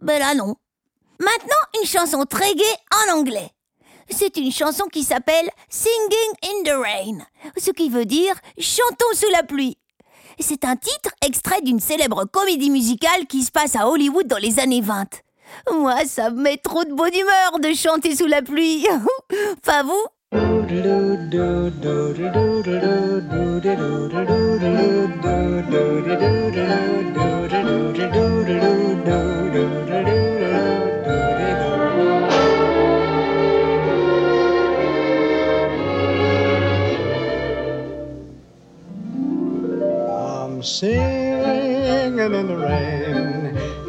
mais 0.02 0.18
là, 0.18 0.34
non. 0.34 0.54
Maintenant, 1.18 1.80
une 1.80 1.88
chanson 1.88 2.24
très 2.26 2.54
gaie 2.54 2.76
en 3.08 3.16
anglais. 3.16 3.50
C'est 4.10 4.36
une 4.36 4.52
chanson 4.52 4.84
qui 4.92 5.02
s'appelle 5.02 5.48
Singing 5.70 6.32
in 6.44 6.62
the 6.64 6.76
Rain, 6.76 7.18
ce 7.56 7.70
qui 7.70 7.88
veut 7.88 8.04
dire 8.04 8.34
Chantons 8.58 9.14
sous 9.14 9.30
la 9.30 9.44
pluie. 9.44 9.78
C'est 10.38 10.64
un 10.64 10.76
titre 10.76 11.10
extrait 11.24 11.62
d'une 11.62 11.80
célèbre 11.80 12.24
comédie 12.24 12.68
musicale 12.68 13.26
qui 13.26 13.42
se 13.42 13.50
passe 13.50 13.74
à 13.74 13.88
Hollywood 13.88 14.26
dans 14.26 14.38
les 14.38 14.58
années 14.58 14.82
20. 14.82 15.06
Moi, 15.72 16.04
ça 16.04 16.30
me 16.30 16.42
met 16.42 16.58
trop 16.58 16.84
de 16.84 16.92
bonne 16.92 17.14
humeur 17.14 17.60
de 17.60 17.72
chanter 17.72 18.14
sous 18.14 18.26
la 18.26 18.42
pluie. 18.42 18.86
Pas 19.64 19.84
vous 19.84 20.04
singing 40.82 42.18
in 42.18 42.46
the 42.46 42.56
rain, 42.56 43.11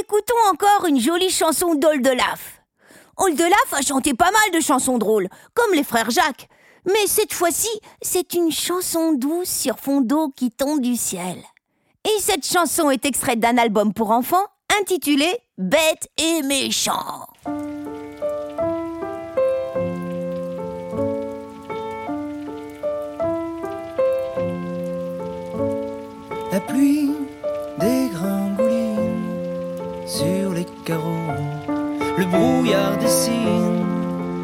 écoutons 0.00 0.34
encore 0.50 0.86
une 0.86 1.00
jolie 1.00 1.30
chanson 1.30 1.74
d'Oldelaf. 1.74 2.62
Oldelaf 3.16 3.72
a 3.72 3.80
chanté 3.80 4.12
pas 4.12 4.30
mal 4.30 4.50
de 4.52 4.60
chansons 4.60 4.98
drôles, 4.98 5.28
comme 5.54 5.72
les 5.74 5.84
frères 5.84 6.10
Jacques. 6.10 6.48
Mais 6.86 7.06
cette 7.06 7.32
fois-ci, 7.32 7.68
c'est 8.02 8.34
une 8.34 8.50
chanson 8.50 9.12
douce 9.12 9.48
sur 9.48 9.78
fond 9.78 10.00
d'eau 10.00 10.30
qui 10.36 10.50
tombe 10.50 10.80
du 10.80 10.96
ciel. 10.96 11.36
Et 12.04 12.20
cette 12.20 12.46
chanson 12.46 12.90
est 12.90 13.04
extraite 13.04 13.38
d'un 13.38 13.56
album 13.56 13.92
pour 13.94 14.10
enfants 14.10 14.44
intitulé 14.80 15.38
Bête 15.56 16.08
et 16.18 16.42
méchant. 16.42 17.28
La 26.50 26.60
pluie 26.60 27.13
les 30.54 30.66
carreaux. 30.84 31.32
Le 32.16 32.24
brouillard 32.26 32.96
dessine 32.98 33.84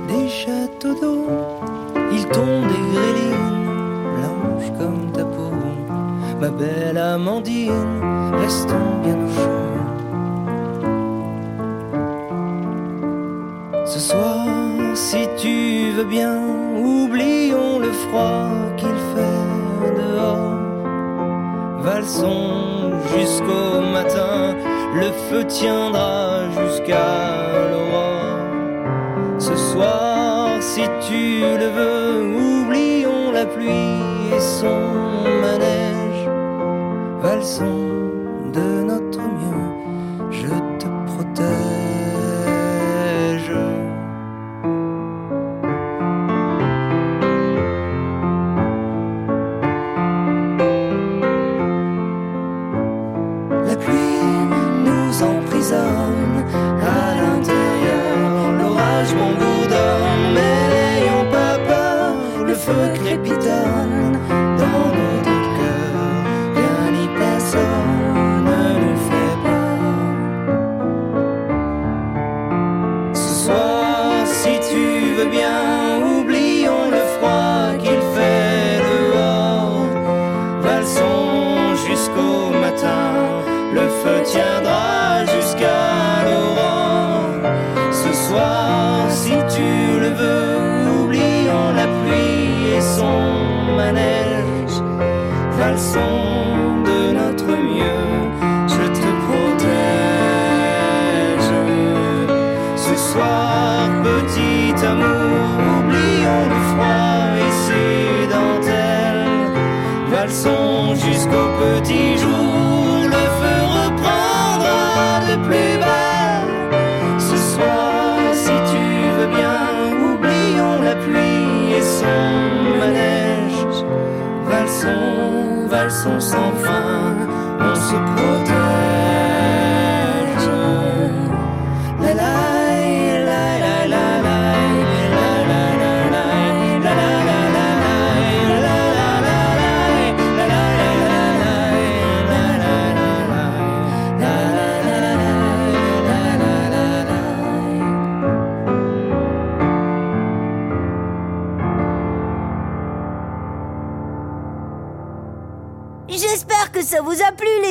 des 0.09 0.29
châteaux 0.29 0.95
d'eau. 1.01 1.27
Il 2.13 2.27
tombe 2.27 2.67
des 2.73 2.83
grélines 2.93 3.61
blanches 4.17 4.73
comme 4.79 5.13
ta 5.13 5.25
peau. 5.25 5.53
Ma 6.41 6.49
belle 6.49 6.99
Amandine, 6.99 8.01
restons 8.43 8.91
bien 9.05 9.17
au 9.25 9.29
chaud. 9.39 9.69
Ce 13.87 14.01
soir, 14.01 14.47
si 14.95 15.29
tu 15.37 15.91
veux 15.97 16.05
bien, 16.05 16.35
oublions 16.77 17.79
le 17.79 17.93
froid 17.93 18.49
qu'il 18.77 18.99
fait 19.15 19.93
dehors. 20.01 20.59
Valsons 21.83 22.93
jusqu'au 23.15 23.81
matin, 23.93 24.55
le 24.95 25.11
feu 25.29 25.45
tiendra 25.47 26.49
jusqu'à 26.51 27.71
l'aurore. 27.71 29.39
Ce 29.39 29.57
soir, 29.57 30.61
si 30.61 30.83
tu 31.07 31.41
le 31.41 31.69
veux, 31.77 32.23
oublions 32.37 33.31
la 33.33 33.47
pluie 33.47 34.03
et 34.35 34.41
son 34.41 35.25
manège. 35.41 36.29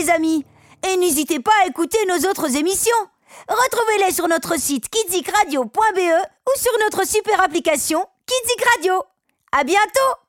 Amis. 0.07 0.45
Et 0.87 0.95
n'hésitez 0.95 1.39
pas 1.39 1.51
à 1.63 1.67
écouter 1.67 1.97
nos 2.07 2.29
autres 2.29 2.55
émissions. 2.55 2.95
Retrouvez-les 3.49 4.13
sur 4.13 4.27
notre 4.27 4.59
site 4.59 4.89
kidsicradio.be 4.89 5.65
ou 5.67 6.59
sur 6.59 6.71
notre 6.85 7.05
super 7.05 7.41
application 7.41 8.05
Kidzik 8.25 8.65
Radio. 8.75 9.03
À 9.51 9.63
bientôt! 9.63 10.28